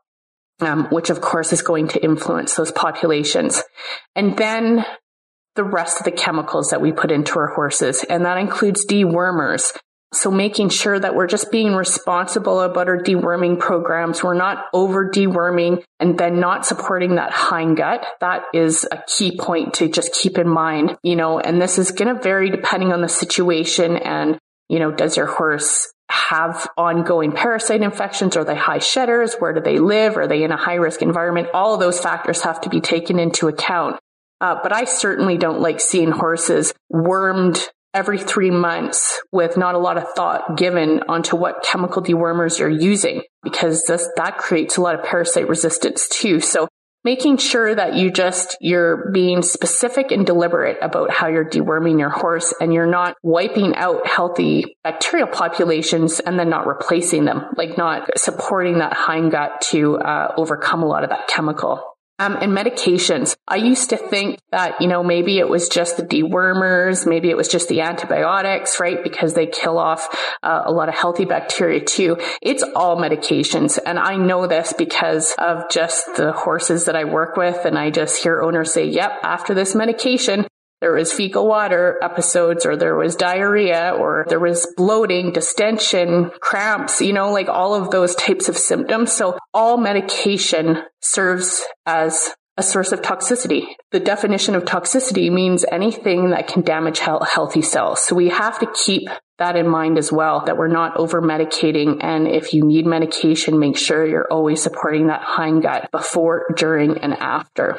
Um, 0.61 0.89
which 0.91 1.09
of 1.09 1.21
course 1.21 1.53
is 1.53 1.63
going 1.63 1.87
to 1.89 2.03
influence 2.03 2.57
those 2.57 2.73
populations. 2.73 3.63
And 4.17 4.37
then 4.37 4.85
the 5.55 5.63
rest 5.63 6.01
of 6.01 6.05
the 6.05 6.11
chemicals 6.11 6.71
that 6.71 6.81
we 6.81 6.91
put 6.91 7.13
into 7.13 7.39
our 7.39 7.47
horses. 7.47 8.03
And 8.03 8.25
that 8.25 8.39
includes 8.39 8.85
dewormers. 8.85 9.77
So 10.15 10.31
making 10.31 10.71
sure 10.71 10.99
that 10.99 11.15
we're 11.15 11.27
just 11.27 11.53
being 11.53 11.75
responsible 11.75 12.61
about 12.61 12.89
our 12.89 12.97
deworming 12.97 13.59
programs. 13.59 14.25
We're 14.25 14.35
not 14.35 14.65
over 14.73 15.11
deworming 15.11 15.85
and 16.01 16.19
then 16.19 16.41
not 16.41 16.65
supporting 16.65 17.17
that 17.17 17.31
hind 17.31 17.77
gut. 17.77 18.07
That 18.21 18.45
is 18.55 18.87
a 18.91 19.03
key 19.07 19.37
point 19.39 19.75
to 19.75 19.89
just 19.89 20.15
keep 20.15 20.39
in 20.39 20.49
mind, 20.49 20.97
you 21.03 21.15
know, 21.15 21.39
and 21.39 21.61
this 21.61 21.79
is 21.79 21.91
going 21.91 22.15
to 22.15 22.23
vary 22.23 22.51
depending 22.51 22.93
on 22.93 23.03
the 23.03 23.09
situation 23.09 23.97
and, 23.97 24.39
you 24.71 24.79
know, 24.79 24.91
does 24.91 25.17
your 25.17 25.27
horse 25.27 25.93
have 26.11 26.67
ongoing 26.79 27.33
parasite 27.33 27.83
infections? 27.83 28.35
Are 28.37 28.45
they 28.45 28.57
high 28.57 28.79
shedders? 28.79 29.35
Where 29.39 29.53
do 29.53 29.61
they 29.61 29.79
live? 29.79 30.17
Are 30.17 30.27
they 30.27 30.43
in 30.43 30.53
a 30.53 30.57
high 30.57 30.77
risk 30.77 31.03
environment? 31.03 31.49
All 31.53 31.75
of 31.75 31.81
those 31.81 32.01
factors 32.01 32.43
have 32.43 32.63
to 32.63 32.71
be 32.71 32.81
taken 32.81 33.19
into 33.19 33.49
account. 33.49 34.01
Uh, 34.41 34.57
but 34.63 34.73
I 34.73 34.85
certainly 34.85 35.37
don't 35.37 35.61
like 35.61 35.81
seeing 35.81 36.13
horses 36.13 36.73
wormed 36.89 37.61
every 37.95 38.19
three 38.19 38.51
months 38.51 39.21
with 39.33 39.57
not 39.57 39.75
a 39.75 39.79
lot 39.79 39.97
of 39.97 40.05
thought 40.15 40.57
given 40.57 41.03
onto 41.09 41.37
what 41.37 41.63
chemical 41.63 42.03
dewormers 42.03 42.59
you're 42.59 42.69
using 42.69 43.23
because 43.43 43.85
this, 43.87 44.09
that 44.17 44.39
creates 44.39 44.77
a 44.77 44.81
lot 44.81 44.95
of 44.95 45.05
parasite 45.05 45.49
resistance 45.49 46.09
too. 46.09 46.41
So 46.41 46.69
making 47.05 47.39
sure 47.39 47.75
that 47.75 47.95
you 47.95 48.11
just, 48.11 48.57
you're 48.61 49.11
being 49.13 49.41
specific 49.43 50.11
and 50.11 50.27
deliberate 50.27 50.77
about 50.83 51.11
how 51.11 51.29
you're 51.29 51.49
deworming 51.49 51.99
your 51.99 52.11
horse 52.11 52.53
and 52.61 52.75
you're 52.75 52.91
not 52.91 53.15
wiping 53.23 53.75
out 53.77 54.07
healthy 54.07 54.77
bacterial 54.85 55.29
populations 55.29 56.21
and 56.21 56.39
then 56.39 56.51
not 56.51 56.67
replacing 56.67 57.25
them, 57.25 57.47
like 57.57 57.79
not 57.79 58.11
supporting 58.19 58.79
that 58.79 58.93
hind 58.93 59.31
gut 59.31 59.61
to 59.71 59.97
uh, 59.97 60.35
overcome 60.37 60.83
a 60.83 60.87
lot 60.87 61.05
of 61.05 61.11
that 61.11 61.29
chemical. 61.29 61.83
Um, 62.21 62.37
and 62.41 62.51
medications. 62.53 63.37
I 63.47 63.57
used 63.57 63.91
to 63.91 63.97
think 63.97 64.41
that, 64.51 64.81
you 64.81 64.89
know, 64.89 65.05
maybe 65.05 65.39
it 65.39 65.49
was 65.49 65.69
just 65.69 65.99
the 65.99 66.03
dewormers, 66.03 67.07
maybe 67.07 67.31
it 67.31 67.37
was 67.37 67.47
just 67.47 67.69
the 67.69 67.83
antibiotics, 67.83 68.81
right? 68.81 69.05
Because 69.05 69.35
they 69.35 69.47
kill 69.47 69.79
off 69.79 70.09
uh, 70.43 70.63
a 70.65 70.73
lot 70.73 70.89
of 70.89 70.97
healthy 70.97 71.27
bacteria 71.27 71.85
too. 71.85 72.17
It's 72.43 72.65
all 72.75 72.97
medications. 72.97 73.79
And 73.85 74.01
I 74.01 74.17
know 74.17 74.49
this 74.49 74.73
because 74.73 75.33
of 75.39 75.71
just 75.71 76.17
the 76.17 76.33
horses 76.33 76.87
that 76.87 76.97
I 76.97 77.05
work 77.05 77.37
with. 77.37 77.65
And 77.65 77.79
I 77.79 77.91
just 77.91 78.21
hear 78.21 78.43
owners 78.43 78.73
say, 78.73 78.87
yep, 78.87 79.13
after 79.23 79.55
this 79.55 79.77
medication, 79.77 80.48
there 80.81 80.93
was 80.93 81.13
fecal 81.13 81.47
water 81.47 81.99
episodes 82.03 82.65
or 82.65 82.77
there 82.77 82.97
was 82.97 83.17
diarrhea 83.17 83.95
or 83.99 84.25
there 84.29 84.41
was 84.41 84.73
bloating, 84.77 85.33
distension, 85.33 86.31
cramps, 86.41 87.01
you 87.01 87.13
know, 87.13 87.33
like 87.33 87.49
all 87.49 87.75
of 87.75 87.91
those 87.91 88.15
types 88.15 88.49
of 88.49 88.57
symptoms. 88.57 89.13
So 89.13 89.39
all 89.53 89.77
medication 89.77 90.79
serves 91.01 91.65
as 91.85 92.31
a 92.57 92.63
source 92.63 92.93
of 92.93 93.03
toxicity. 93.03 93.63
The 93.93 94.01
definition 94.01 94.55
of 94.55 94.65
toxicity 94.65 95.33
means 95.33 95.65
anything 95.71 96.31
that 96.31 96.49
can 96.49 96.63
damage 96.63 96.99
healthy 96.99 97.63
cells. 97.63 98.05
So 98.05 98.17
we 98.17 98.29
have 98.29 98.59
to 98.59 98.67
keep 98.85 99.09
that 99.39 99.55
in 99.55 99.69
mind 99.69 99.97
as 99.97 100.11
well, 100.11 100.45
that 100.45 100.57
we're 100.57 100.67
not 100.67 100.97
over 100.97 101.23
medicating. 101.23 102.03
And 102.03 102.27
if 102.27 102.53
you 102.53 102.65
need 102.65 102.87
medication, 102.87 103.61
make 103.61 103.79
sure 103.79 104.05
you're 104.05 104.27
always 104.31 104.61
supporting 104.61 105.07
that 105.07 105.23
hind 105.23 105.63
gut 105.63 105.89
before, 105.93 106.47
during, 106.57 106.99
and 106.99 107.15
after. 107.15 107.79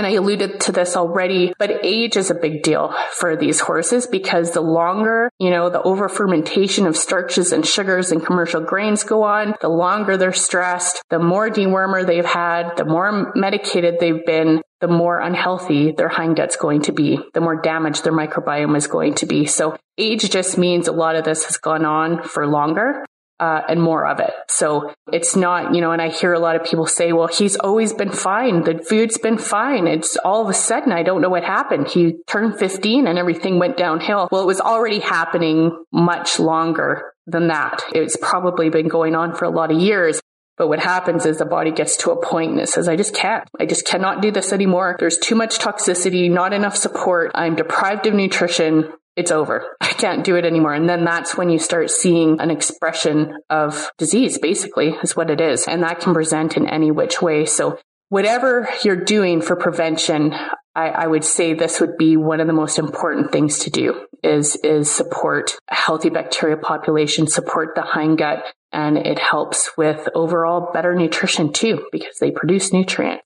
And 0.00 0.06
I 0.06 0.12
alluded 0.12 0.60
to 0.60 0.72
this 0.72 0.96
already, 0.96 1.52
but 1.58 1.84
age 1.84 2.16
is 2.16 2.30
a 2.30 2.34
big 2.34 2.62
deal 2.62 2.94
for 3.12 3.36
these 3.36 3.60
horses 3.60 4.06
because 4.06 4.52
the 4.52 4.62
longer, 4.62 5.28
you 5.38 5.50
know, 5.50 5.68
the 5.68 5.82
over 5.82 6.08
fermentation 6.08 6.86
of 6.86 6.96
starches 6.96 7.52
and 7.52 7.66
sugars 7.66 8.10
and 8.10 8.24
commercial 8.24 8.62
grains 8.62 9.04
go 9.04 9.24
on, 9.24 9.56
the 9.60 9.68
longer 9.68 10.16
they're 10.16 10.32
stressed, 10.32 11.02
the 11.10 11.18
more 11.18 11.50
dewormer 11.50 12.06
they've 12.06 12.24
had, 12.24 12.78
the 12.78 12.86
more 12.86 13.30
medicated 13.34 13.96
they've 14.00 14.24
been, 14.24 14.62
the 14.80 14.88
more 14.88 15.20
unhealthy 15.20 15.92
their 15.92 16.08
hindgut's 16.08 16.56
going 16.56 16.80
to 16.80 16.92
be, 16.92 17.18
the 17.34 17.42
more 17.42 17.60
damaged 17.60 18.02
their 18.02 18.14
microbiome 18.14 18.78
is 18.78 18.86
going 18.86 19.16
to 19.16 19.26
be. 19.26 19.44
So 19.44 19.76
age 19.98 20.30
just 20.30 20.56
means 20.56 20.88
a 20.88 20.92
lot 20.92 21.16
of 21.16 21.24
this 21.24 21.44
has 21.44 21.58
gone 21.58 21.84
on 21.84 22.22
for 22.22 22.46
longer 22.46 23.04
uh, 23.40 23.62
and 23.68 23.82
more 23.82 24.06
of 24.06 24.20
it. 24.20 24.32
So 24.48 24.92
it's 25.10 25.34
not, 25.34 25.74
you 25.74 25.80
know, 25.80 25.92
and 25.92 26.02
I 26.02 26.10
hear 26.10 26.34
a 26.34 26.38
lot 26.38 26.56
of 26.56 26.64
people 26.64 26.86
say, 26.86 27.12
well, 27.12 27.26
he's 27.26 27.56
always 27.56 27.94
been 27.94 28.12
fine. 28.12 28.62
The 28.62 28.84
food's 28.86 29.16
been 29.16 29.38
fine. 29.38 29.86
It's 29.86 30.16
all 30.18 30.42
of 30.42 30.50
a 30.50 30.54
sudden, 30.54 30.92
I 30.92 31.02
don't 31.02 31.22
know 31.22 31.30
what 31.30 31.42
happened. 31.42 31.88
He 31.88 32.18
turned 32.26 32.58
15 32.58 33.06
and 33.06 33.18
everything 33.18 33.58
went 33.58 33.78
downhill. 33.78 34.28
Well, 34.30 34.42
it 34.42 34.46
was 34.46 34.60
already 34.60 35.00
happening 35.00 35.84
much 35.90 36.38
longer 36.38 37.14
than 37.26 37.48
that. 37.48 37.82
It's 37.94 38.16
probably 38.20 38.68
been 38.68 38.88
going 38.88 39.14
on 39.14 39.34
for 39.34 39.46
a 39.46 39.50
lot 39.50 39.72
of 39.72 39.80
years. 39.80 40.20
But 40.58 40.68
what 40.68 40.80
happens 40.80 41.24
is 41.24 41.38
the 41.38 41.46
body 41.46 41.70
gets 41.70 41.96
to 41.98 42.10
a 42.10 42.22
point 42.22 42.50
and 42.50 42.60
it 42.60 42.68
says, 42.68 42.86
I 42.86 42.94
just 42.94 43.14
can't. 43.14 43.48
I 43.58 43.64
just 43.64 43.86
cannot 43.86 44.20
do 44.20 44.30
this 44.30 44.52
anymore. 44.52 44.96
There's 44.98 45.16
too 45.16 45.34
much 45.34 45.58
toxicity, 45.58 46.30
not 46.30 46.52
enough 46.52 46.76
support. 46.76 47.30
I'm 47.34 47.54
deprived 47.54 48.06
of 48.06 48.12
nutrition 48.12 48.92
it's 49.16 49.30
over. 49.30 49.76
I 49.80 49.92
can't 49.92 50.24
do 50.24 50.36
it 50.36 50.44
anymore. 50.44 50.74
And 50.74 50.88
then 50.88 51.04
that's 51.04 51.36
when 51.36 51.50
you 51.50 51.58
start 51.58 51.90
seeing 51.90 52.40
an 52.40 52.50
expression 52.50 53.38
of 53.48 53.90
disease, 53.98 54.38
basically, 54.38 54.96
is 55.02 55.16
what 55.16 55.30
it 55.30 55.40
is. 55.40 55.66
And 55.66 55.82
that 55.82 56.00
can 56.00 56.14
present 56.14 56.56
in 56.56 56.66
any 56.66 56.90
which 56.90 57.20
way. 57.20 57.44
So 57.44 57.78
whatever 58.08 58.68
you're 58.84 59.04
doing 59.04 59.40
for 59.40 59.56
prevention, 59.56 60.34
I, 60.74 60.88
I, 60.88 61.06
would 61.06 61.24
say 61.24 61.54
this 61.54 61.80
would 61.80 61.96
be 61.96 62.16
one 62.16 62.40
of 62.40 62.46
the 62.46 62.52
most 62.52 62.78
important 62.78 63.32
things 63.32 63.60
to 63.60 63.70
do 63.70 64.06
is, 64.22 64.56
is 64.62 64.90
support 64.90 65.56
a 65.68 65.74
healthy 65.74 66.10
bacteria 66.10 66.56
population, 66.56 67.26
support 67.26 67.74
the 67.74 67.82
hind 67.82 68.18
gut, 68.18 68.44
and 68.72 68.96
it 68.96 69.18
helps 69.18 69.70
with 69.76 70.08
overall 70.14 70.72
better 70.72 70.94
nutrition 70.94 71.52
too, 71.52 71.86
because 71.90 72.18
they 72.20 72.30
produce 72.30 72.72
nutrients. 72.72 73.24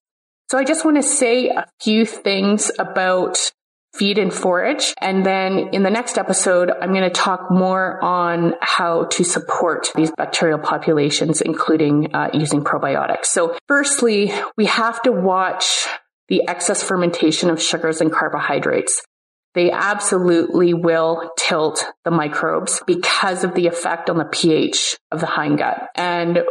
So 0.50 0.58
I 0.58 0.64
just 0.64 0.84
want 0.84 0.96
to 0.98 1.02
say 1.02 1.48
a 1.48 1.66
few 1.80 2.06
things 2.06 2.70
about 2.78 3.52
feed 3.94 4.18
and 4.18 4.32
forage. 4.32 4.92
And 5.00 5.24
then 5.24 5.70
in 5.72 5.82
the 5.82 5.90
next 5.90 6.18
episode, 6.18 6.70
I'm 6.70 6.90
going 6.92 7.04
to 7.04 7.10
talk 7.10 7.50
more 7.50 8.02
on 8.02 8.54
how 8.60 9.04
to 9.04 9.24
support 9.24 9.90
these 9.94 10.10
bacterial 10.16 10.58
populations, 10.58 11.40
including 11.40 12.14
uh, 12.14 12.30
using 12.34 12.64
probiotics. 12.64 13.26
So 13.26 13.56
firstly, 13.68 14.32
we 14.56 14.66
have 14.66 15.00
to 15.02 15.12
watch 15.12 15.86
the 16.28 16.48
excess 16.48 16.82
fermentation 16.82 17.50
of 17.50 17.62
sugars 17.62 18.00
and 18.00 18.10
carbohydrates. 18.10 19.02
They 19.54 19.70
absolutely 19.70 20.74
will 20.74 21.30
tilt 21.38 21.84
the 22.04 22.10
microbes 22.10 22.82
because 22.86 23.44
of 23.44 23.54
the 23.54 23.68
effect 23.68 24.10
on 24.10 24.18
the 24.18 24.24
pH 24.24 24.96
of 25.12 25.20
the 25.20 25.26
hindgut. 25.26 25.86
And 25.94 26.42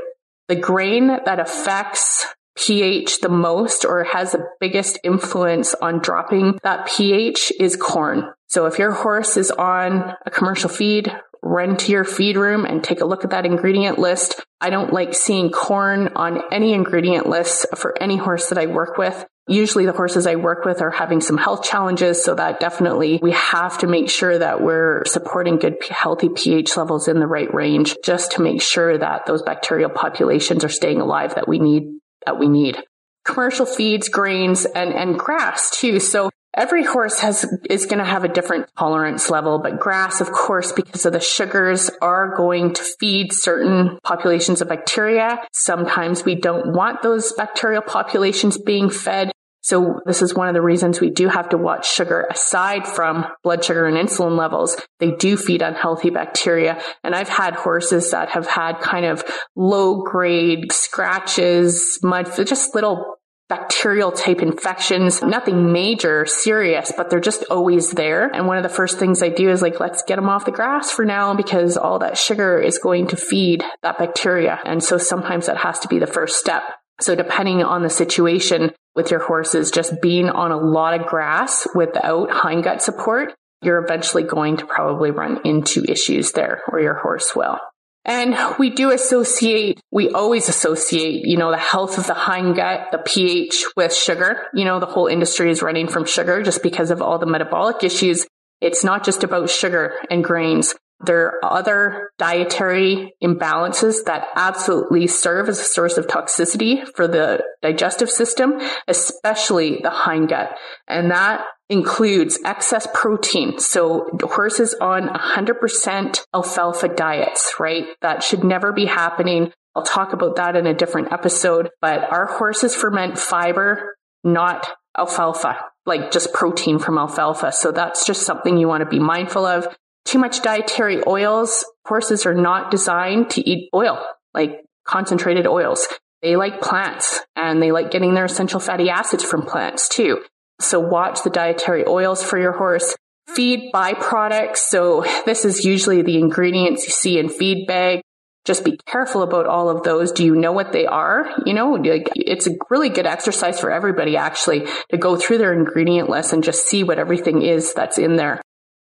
The 0.50 0.56
grain 0.56 1.08
that 1.08 1.40
affects 1.40 2.28
pH 2.56 3.22
the 3.22 3.30
most 3.30 3.86
or 3.86 4.04
has 4.04 4.32
the 4.32 4.46
biggest 4.60 5.00
influence 5.04 5.74
on 5.74 6.00
dropping 6.00 6.60
that 6.64 6.88
pH 6.88 7.52
is 7.60 7.76
corn. 7.76 8.32
So 8.48 8.66
if 8.68 8.78
your 8.78 8.92
horse 8.92 9.38
is 9.38 9.50
on 9.52 10.14
a 10.26 10.30
commercial 10.30 10.70
feed, 10.70 11.12
run 11.42 11.76
to 11.76 11.92
your 11.92 12.06
feed 12.06 12.38
room 12.38 12.66
and 12.66 12.84
take 12.84 13.02
a 13.02 13.06
look 13.06 13.24
at 13.24 13.32
that 13.32 13.46
ingredient 13.46 14.00
list. 14.00 14.44
I 14.62 14.70
don't 14.70 14.94
like 14.94 15.14
seeing 15.14 15.50
corn 15.50 16.10
on 16.16 16.42
any 16.52 16.74
ingredient 16.74 17.28
list 17.28 17.66
for 17.76 18.02
any 18.02 18.16
horse 18.16 18.50
that 18.50 18.58
I 18.58 18.68
work 18.68 18.98
with. 18.98 19.26
Usually 19.46 19.86
the 19.86 19.92
horses 19.92 20.26
I 20.26 20.36
work 20.36 20.64
with 20.64 20.82
are 20.82 20.90
having 20.90 21.20
some 21.20 21.38
health 21.38 21.64
challenges. 21.64 22.24
So 22.24 22.34
that 22.36 22.62
definitely 22.62 23.20
we 23.22 23.32
have 23.32 23.78
to 23.80 23.88
make 23.88 24.10
sure 24.10 24.38
that 24.38 24.62
we're 24.62 25.04
supporting 25.06 25.58
good, 25.58 25.84
healthy 25.90 26.30
pH 26.30 26.78
levels 26.78 27.10
in 27.10 27.20
the 27.20 27.28
right 27.28 27.54
range 27.54 27.98
just 28.06 28.34
to 28.34 28.42
make 28.42 28.62
sure 28.62 28.98
that 28.98 29.26
those 29.26 29.42
bacterial 29.42 29.90
populations 29.90 30.64
are 30.64 30.70
staying 30.70 31.02
alive 31.02 31.36
that 31.36 31.50
we 31.50 31.60
need, 31.60 31.84
that 32.26 32.40
we 32.40 32.48
need. 32.48 32.78
Commercial 33.26 33.66
feeds, 33.66 34.10
grains, 34.10 34.66
and, 34.66 34.94
and 34.94 35.18
grass 35.18 35.70
too. 35.72 36.00
So 36.00 36.30
Every 36.56 36.84
horse 36.84 37.20
has, 37.22 37.52
is 37.68 37.88
going 37.88 37.98
to 37.98 38.06
have 38.06 38.24
a 38.24 38.28
different 38.28 38.68
tolerance 38.78 39.32
level, 39.32 39.58
but 39.58 39.80
grass, 39.80 40.22
of 40.22 40.32
course, 40.32 40.72
because 40.72 41.04
of 41.04 41.14
the 41.14 41.20
sugars 41.20 41.90
are 42.00 42.36
going 42.36 42.76
to 42.76 42.84
feed 43.00 43.34
certain 43.34 43.98
populations 44.04 44.62
of 44.62 44.70
bacteria. 44.70 45.40
Sometimes 45.52 46.24
we 46.24 46.36
don't 46.36 46.74
want 46.74 47.02
those 47.02 47.34
bacterial 47.34 47.82
populations 47.82 48.60
being 48.60 48.92
fed. 48.92 49.32
So 49.64 50.02
this 50.06 50.22
is 50.22 50.36
one 50.36 50.50
of 50.50 50.54
the 50.54 50.62
reasons 50.62 51.00
we 51.00 51.10
do 51.10 51.30
have 51.30 51.50
to 51.50 51.58
watch 51.58 51.90
sugar 51.90 52.28
aside 52.30 52.86
from 52.86 53.26
blood 53.44 53.64
sugar 53.64 53.88
and 53.88 53.98
insulin 53.98 54.38
levels. 54.38 54.76
They 55.00 55.12
do 55.12 55.38
feed 55.38 55.62
unhealthy 55.62 56.10
bacteria. 56.10 56.82
And 57.04 57.16
I've 57.16 57.30
had 57.30 57.56
horses 57.56 58.12
that 58.12 58.30
have 58.30 58.46
had 58.46 58.80
kind 58.82 59.06
of 59.06 59.24
low 59.56 60.04
grade 60.04 60.72
scratches, 60.72 61.98
mud, 62.04 62.30
just 62.46 62.76
little 62.76 63.20
bacterial 63.50 64.12
type 64.12 64.42
infections, 64.42 65.22
nothing 65.22 65.72
major, 65.72 66.26
serious, 66.26 66.92
but 66.96 67.10
they're 67.10 67.20
just 67.20 67.44
always 67.52 67.92
there. 67.92 68.28
And 68.34 68.48
one 68.48 68.58
of 68.58 68.64
the 68.64 68.70
first 68.70 69.00
things 69.00 69.22
I 69.22 69.30
do 69.30 69.50
is 69.50 69.62
like, 69.62 69.80
let's 69.80 70.04
get 70.04 70.16
them 70.16 70.28
off 70.28 70.46
the 70.46 70.52
grass 70.52 70.92
for 70.92 71.06
now 71.06 71.36
because 71.36 71.78
all 71.78 72.00
that 72.00 72.18
sugar 72.18 72.60
is 72.60 72.80
going 72.80 73.08
to 73.08 73.16
feed 73.16 73.64
that 73.82 73.98
bacteria. 73.98 74.60
And 74.66 74.84
so 74.84 74.98
sometimes 74.98 75.46
that 75.46 75.58
has 75.58 75.80
to 75.80 75.88
be 75.88 76.00
the 76.00 76.08
first 76.08 76.38
step. 76.38 76.64
So 77.04 77.16
depending 77.16 77.64
on 77.64 77.84
the 77.84 77.90
situation 77.90 78.72
with 78.96 79.12
your 79.12 79.20
horses, 79.20 79.72
just 79.72 80.02
being 80.02 80.30
on 80.30 80.52
a 80.52 80.58
lot 80.58 81.00
of 81.00 81.06
grass 81.06 81.68
without 81.76 82.30
hindgut 82.30 82.82
support, 82.82 83.34
you're 83.62 83.84
eventually 83.84 84.24
going 84.24 84.58
to 84.58 84.66
probably 84.66 85.12
run 85.12 85.42
into 85.46 85.84
issues 85.88 86.32
there 86.32 86.62
or 86.68 86.80
your 86.80 86.94
horse 86.94 87.36
will. 87.36 87.60
And 88.06 88.36
we 88.60 88.70
do 88.70 88.92
associate, 88.92 89.80
we 89.92 90.10
always 90.10 90.50
associate, 90.50 91.26
you 91.26 91.38
know, 91.38 91.52
the 91.52 91.58
health 91.58 91.98
of 91.98 92.08
the 92.08 92.14
hindgut, 92.14 92.92
the 92.92 92.98
pH 92.98 93.66
with 93.78 93.94
sugar. 93.94 94.48
You 94.54 94.66
know, 94.66 94.80
the 94.80 94.86
whole 94.86 95.08
industry 95.08 95.50
is 95.50 95.62
running 95.62 95.88
from 95.88 96.06
sugar 96.06 96.42
just 96.42 96.64
because 96.64 96.92
of 96.92 97.02
all 97.02 97.18
the 97.18 97.26
metabolic 97.26 97.84
issues. 97.84 98.28
It's 98.60 98.84
not 98.84 99.04
just 99.04 99.24
about 99.24 99.50
sugar 99.50 99.94
and 100.10 100.24
grains. 100.24 100.76
There 101.06 101.28
are 101.28 101.54
other 101.54 102.12
dietary 102.18 103.14
imbalances 103.24 104.06
that 104.06 104.28
absolutely 104.36 105.08
serve 105.08 105.50
as 105.50 105.60
a 105.60 105.64
source 105.64 105.98
of 105.98 106.08
toxicity 106.08 106.88
for 106.96 107.08
the 107.08 107.44
digestive 107.62 108.10
system, 108.10 108.60
especially 108.88 109.80
the 109.84 109.90
hindgut. 109.90 110.56
And 110.88 111.12
that 111.12 111.46
includes 111.70 112.40
excess 112.46 112.88
protein. 112.94 113.60
So 113.60 114.08
horses 114.22 114.76
on 114.80 115.08
100% 115.08 116.22
alfalfa 116.34 116.88
diets, 116.90 117.56
right? 117.60 117.86
That 118.02 118.24
should 118.24 118.44
never 118.44 118.72
be 118.72 118.86
happening. 118.86 119.52
I'll 119.76 119.84
talk 119.84 120.14
about 120.14 120.36
that 120.36 120.56
in 120.56 120.68
a 120.68 120.74
different 120.74 121.12
episode, 121.12 121.70
but 121.82 122.12
our 122.12 122.28
horses 122.28 122.76
ferment 122.76 123.18
fiber, 123.18 123.96
not 124.24 124.70
alfalfa, 124.98 125.58
like 125.86 126.12
just 126.12 126.34
protein 126.34 126.80
from 126.80 126.98
alfalfa. 126.98 127.52
So 127.52 127.72
that's 127.72 128.06
just 128.06 128.22
something 128.22 128.58
you 128.58 128.68
want 128.68 128.84
to 128.84 128.90
be 128.90 129.00
mindful 129.00 129.46
of. 129.46 129.68
Too 130.06 130.20
much 130.20 130.42
dietary 130.42 131.02
oils. 131.08 131.66
Horses 131.86 132.26
are 132.26 132.34
not 132.34 132.72
designed 132.72 133.30
to 133.32 133.50
eat 133.50 133.70
oil, 133.74 134.04
like 134.34 134.62
concentrated 134.86 135.48
oils. 135.48 135.88
They 136.22 136.36
like 136.36 136.62
plants 136.62 137.20
and 137.36 137.62
they 137.62 137.72
like 137.72 137.92
getting 137.92 138.14
their 138.14 138.26
essential 138.26 138.60
fatty 138.60 138.90
acids 138.90 139.24
from 139.24 139.44
plants 139.44 139.90
too. 139.90 140.22
So 140.60 140.80
watch 140.80 141.24
the 141.24 141.30
dietary 141.30 141.86
oils 141.86 142.24
for 142.24 142.40
your 142.40 142.54
horse. 142.54 142.96
Feed 143.28 143.72
byproducts. 143.74 144.58
So 144.58 145.04
this 145.26 145.46
is 145.46 145.66
usually 145.66 146.02
the 146.02 146.18
ingredients 146.18 146.86
you 146.86 146.92
see 146.92 147.20
in 147.20 147.30
feed 147.30 147.68
bag. 147.68 148.02
Just 148.46 148.66
be 148.66 148.78
careful 148.86 149.22
about 149.22 149.46
all 149.46 149.70
of 149.70 149.84
those. 149.84 150.12
Do 150.12 150.26
you 150.26 150.36
know 150.36 150.52
what 150.52 150.74
they 150.74 150.86
are? 150.86 151.30
You 151.46 151.54
know, 151.54 151.82
it's 151.82 152.48
a 152.48 152.52
really 152.70 152.90
good 152.90 153.06
exercise 153.06 153.60
for 153.60 153.72
everybody 153.72 154.18
actually 154.18 154.68
to 154.90 154.98
go 154.98 155.16
through 155.16 155.38
their 155.38 155.54
ingredient 155.54 156.10
list 156.10 156.34
and 156.34 156.44
just 156.44 156.68
see 156.68 156.84
what 156.84 157.00
everything 157.00 157.42
is 157.42 157.74
that's 157.74 157.98
in 157.98 158.18
there. 158.18 158.42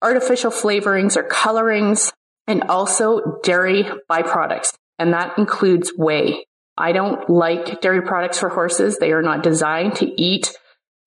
Artificial 0.05 0.51
flavorings 0.51 1.17
or 1.17 1.23
colorings 1.23 2.11
and 2.45 2.61
also 2.69 3.39
dairy 3.43 3.85
byproducts. 4.07 4.71
And 4.99 5.13
that 5.13 5.39
includes 5.39 5.91
whey. 5.97 6.45
I 6.77 6.91
don't 6.91 7.27
like 7.27 7.81
dairy 7.81 8.03
products 8.03 8.37
for 8.37 8.49
horses. 8.49 8.99
They 8.99 9.13
are 9.13 9.23
not 9.23 9.41
designed 9.41 9.95
to 9.95 10.21
eat 10.21 10.55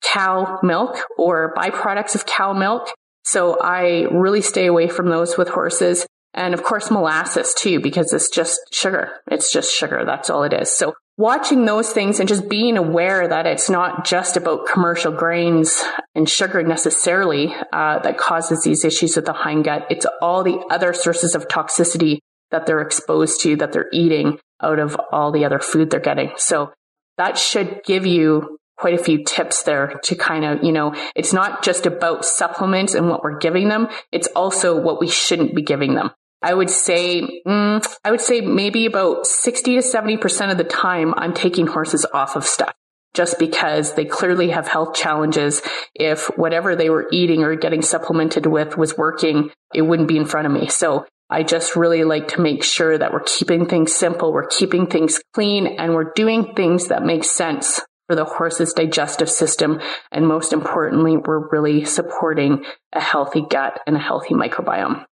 cow 0.02 0.58
milk 0.64 0.98
or 1.16 1.54
byproducts 1.54 2.16
of 2.16 2.26
cow 2.26 2.52
milk. 2.54 2.88
So 3.24 3.61
I 3.61 4.08
really 4.11 4.42
stay 4.42 4.66
away 4.66 4.88
from 4.88 5.11
those 5.11 5.38
with 5.38 5.48
horses. 5.48 6.04
And 6.34 6.52
of 6.52 6.64
course, 6.64 6.90
molasses 6.90 7.54
too, 7.54 7.78
because 7.80 8.12
it's 8.12 8.30
just 8.30 8.58
sugar. 8.72 9.12
It's 9.30 9.52
just 9.52 9.72
sugar. 9.72 10.04
That's 10.04 10.28
all 10.28 10.42
it 10.42 10.52
is. 10.52 10.76
So 10.76 10.94
watching 11.18 11.64
those 11.64 11.90
things 11.90 12.20
and 12.20 12.28
just 12.28 12.48
being 12.48 12.76
aware 12.76 13.26
that 13.26 13.44
it's 13.44 13.68
not 13.68 14.07
just 14.07 14.37
about 14.37 14.66
commercial 14.66 15.12
grains 15.12 15.83
and 16.14 16.28
sugar 16.28 16.62
necessarily 16.62 17.52
uh, 17.72 17.98
that 17.98 18.16
causes 18.16 18.62
these 18.62 18.85
issues 18.85 19.16
with 19.16 19.26
the 19.26 19.33
hindgut. 19.33 19.85
It's 19.90 20.07
all 20.22 20.44
the 20.44 20.64
other 20.70 20.92
sources 20.92 21.35
of 21.35 21.48
toxicity 21.48 22.20
that 22.52 22.66
they're 22.66 22.81
exposed 22.81 23.42
to, 23.42 23.57
that 23.57 23.72
they're 23.72 23.90
eating 23.92 24.38
out 24.62 24.78
of 24.78 24.96
all 25.12 25.33
the 25.33 25.44
other 25.44 25.59
food 25.59 25.90
they're 25.90 26.00
getting. 26.00 26.31
So 26.37 26.72
that 27.18 27.37
should 27.37 27.83
give 27.85 28.07
you 28.07 28.57
quite 28.76 28.98
a 28.98 29.02
few 29.02 29.24
tips 29.24 29.64
there 29.64 30.00
to 30.04 30.14
kind 30.14 30.44
of, 30.44 30.62
you 30.62 30.70
know, 30.70 30.94
it's 31.16 31.33
not 31.33 31.64
just 31.64 31.85
about 31.85 32.24
supplements 32.24 32.94
and 32.94 33.09
what 33.09 33.24
we're 33.24 33.38
giving 33.38 33.68
them. 33.68 33.88
It's 34.12 34.28
also 34.28 34.81
what 34.81 35.00
we 35.00 35.09
shouldn't 35.09 35.54
be 35.54 35.62
giving 35.62 35.94
them. 35.94 36.12
I 36.42 36.55
would 36.55 36.70
say, 36.70 37.42
mm, 37.46 37.96
I 38.05 38.11
would 38.11 38.20
say 38.20 38.40
maybe 38.40 38.87
about 38.87 39.27
60 39.27 39.74
to 39.74 39.81
70% 39.81 40.51
of 40.51 40.59
the 40.59 40.64
time 40.64 41.14
I'm 41.16 41.35
taking 41.35 41.66
horses 41.66 42.07
off 42.12 42.37
of 42.37 42.44
stuff 42.44 42.72
just 43.14 43.38
because 43.38 43.94
they 43.94 44.05
clearly 44.05 44.51
have 44.51 44.68
health 44.68 44.94
challenges. 44.94 45.62
If 45.94 46.27
whatever 46.37 46.77
they 46.77 46.90
were 46.90 47.09
eating 47.11 47.42
or 47.42 47.57
getting 47.57 47.83
supplemented 47.83 48.46
with 48.46 48.77
was 48.77 48.96
working, 48.96 49.51
it 49.74 49.83
wouldn't 49.83 50.09
be 50.09 50.16
in 50.16 50.27
front 50.27 50.46
of 50.46 50.53
me. 50.53 50.68
So 50.68 51.07
I 51.31 51.42
just 51.42 51.77
really 51.77 52.05
like 52.05 52.29
to 52.29 52.40
make 52.40 52.62
sure 52.62 52.96
that 52.96 53.12
we're 53.12 53.24
keeping 53.24 53.66
things 53.66 53.92
simple, 53.92 54.33
we're 54.33 54.46
keeping 54.46 54.87
things 54.87 55.20
clean, 55.35 55.66
and 55.66 55.94
we're 55.94 56.12
doing 56.14 56.55
things 56.55 56.88
that 56.88 57.03
make 57.03 57.24
sense 57.24 57.81
for 58.07 58.14
the 58.14 58.24
horse's 58.24 58.72
digestive 58.72 59.29
system. 59.29 59.81
And 60.11 60.27
most 60.27 60.53
importantly, 60.53 61.16
we're 61.16 61.51
really 61.51 61.85
supporting 61.85 62.64
a 62.92 63.01
healthy 63.01 63.42
gut 63.48 63.81
and 63.87 63.96
a 63.96 64.01
healthy 64.01 64.35
microbiome. 64.35 65.05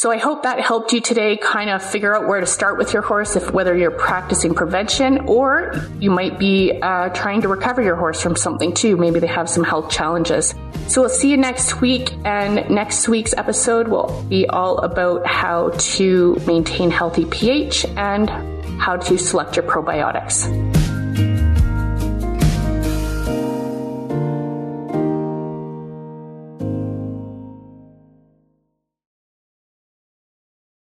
So 0.00 0.10
I 0.10 0.16
hope 0.16 0.44
that 0.44 0.60
helped 0.60 0.94
you 0.94 1.02
today 1.02 1.36
kind 1.36 1.68
of 1.68 1.82
figure 1.82 2.16
out 2.16 2.26
where 2.26 2.40
to 2.40 2.46
start 2.46 2.78
with 2.78 2.94
your 2.94 3.02
horse, 3.02 3.36
if 3.36 3.52
whether 3.52 3.76
you're 3.76 3.90
practicing 3.90 4.54
prevention 4.54 5.26
or 5.26 5.74
you 5.98 6.10
might 6.10 6.38
be 6.38 6.72
uh, 6.80 7.10
trying 7.10 7.42
to 7.42 7.48
recover 7.48 7.82
your 7.82 7.96
horse 7.96 8.22
from 8.22 8.34
something 8.34 8.72
too. 8.72 8.96
Maybe 8.96 9.20
they 9.20 9.26
have 9.26 9.46
some 9.46 9.62
health 9.62 9.90
challenges. 9.90 10.54
So 10.88 11.02
we'll 11.02 11.10
see 11.10 11.30
you 11.30 11.36
next 11.36 11.82
week, 11.82 12.14
and 12.24 12.70
next 12.70 13.10
week's 13.10 13.34
episode 13.34 13.88
will 13.88 14.24
be 14.26 14.46
all 14.46 14.78
about 14.78 15.26
how 15.26 15.68
to 15.68 16.34
maintain 16.46 16.90
healthy 16.90 17.26
pH 17.26 17.84
and 17.98 18.30
how 18.80 18.96
to 18.96 19.18
select 19.18 19.56
your 19.56 19.66
probiotics. 19.66 20.79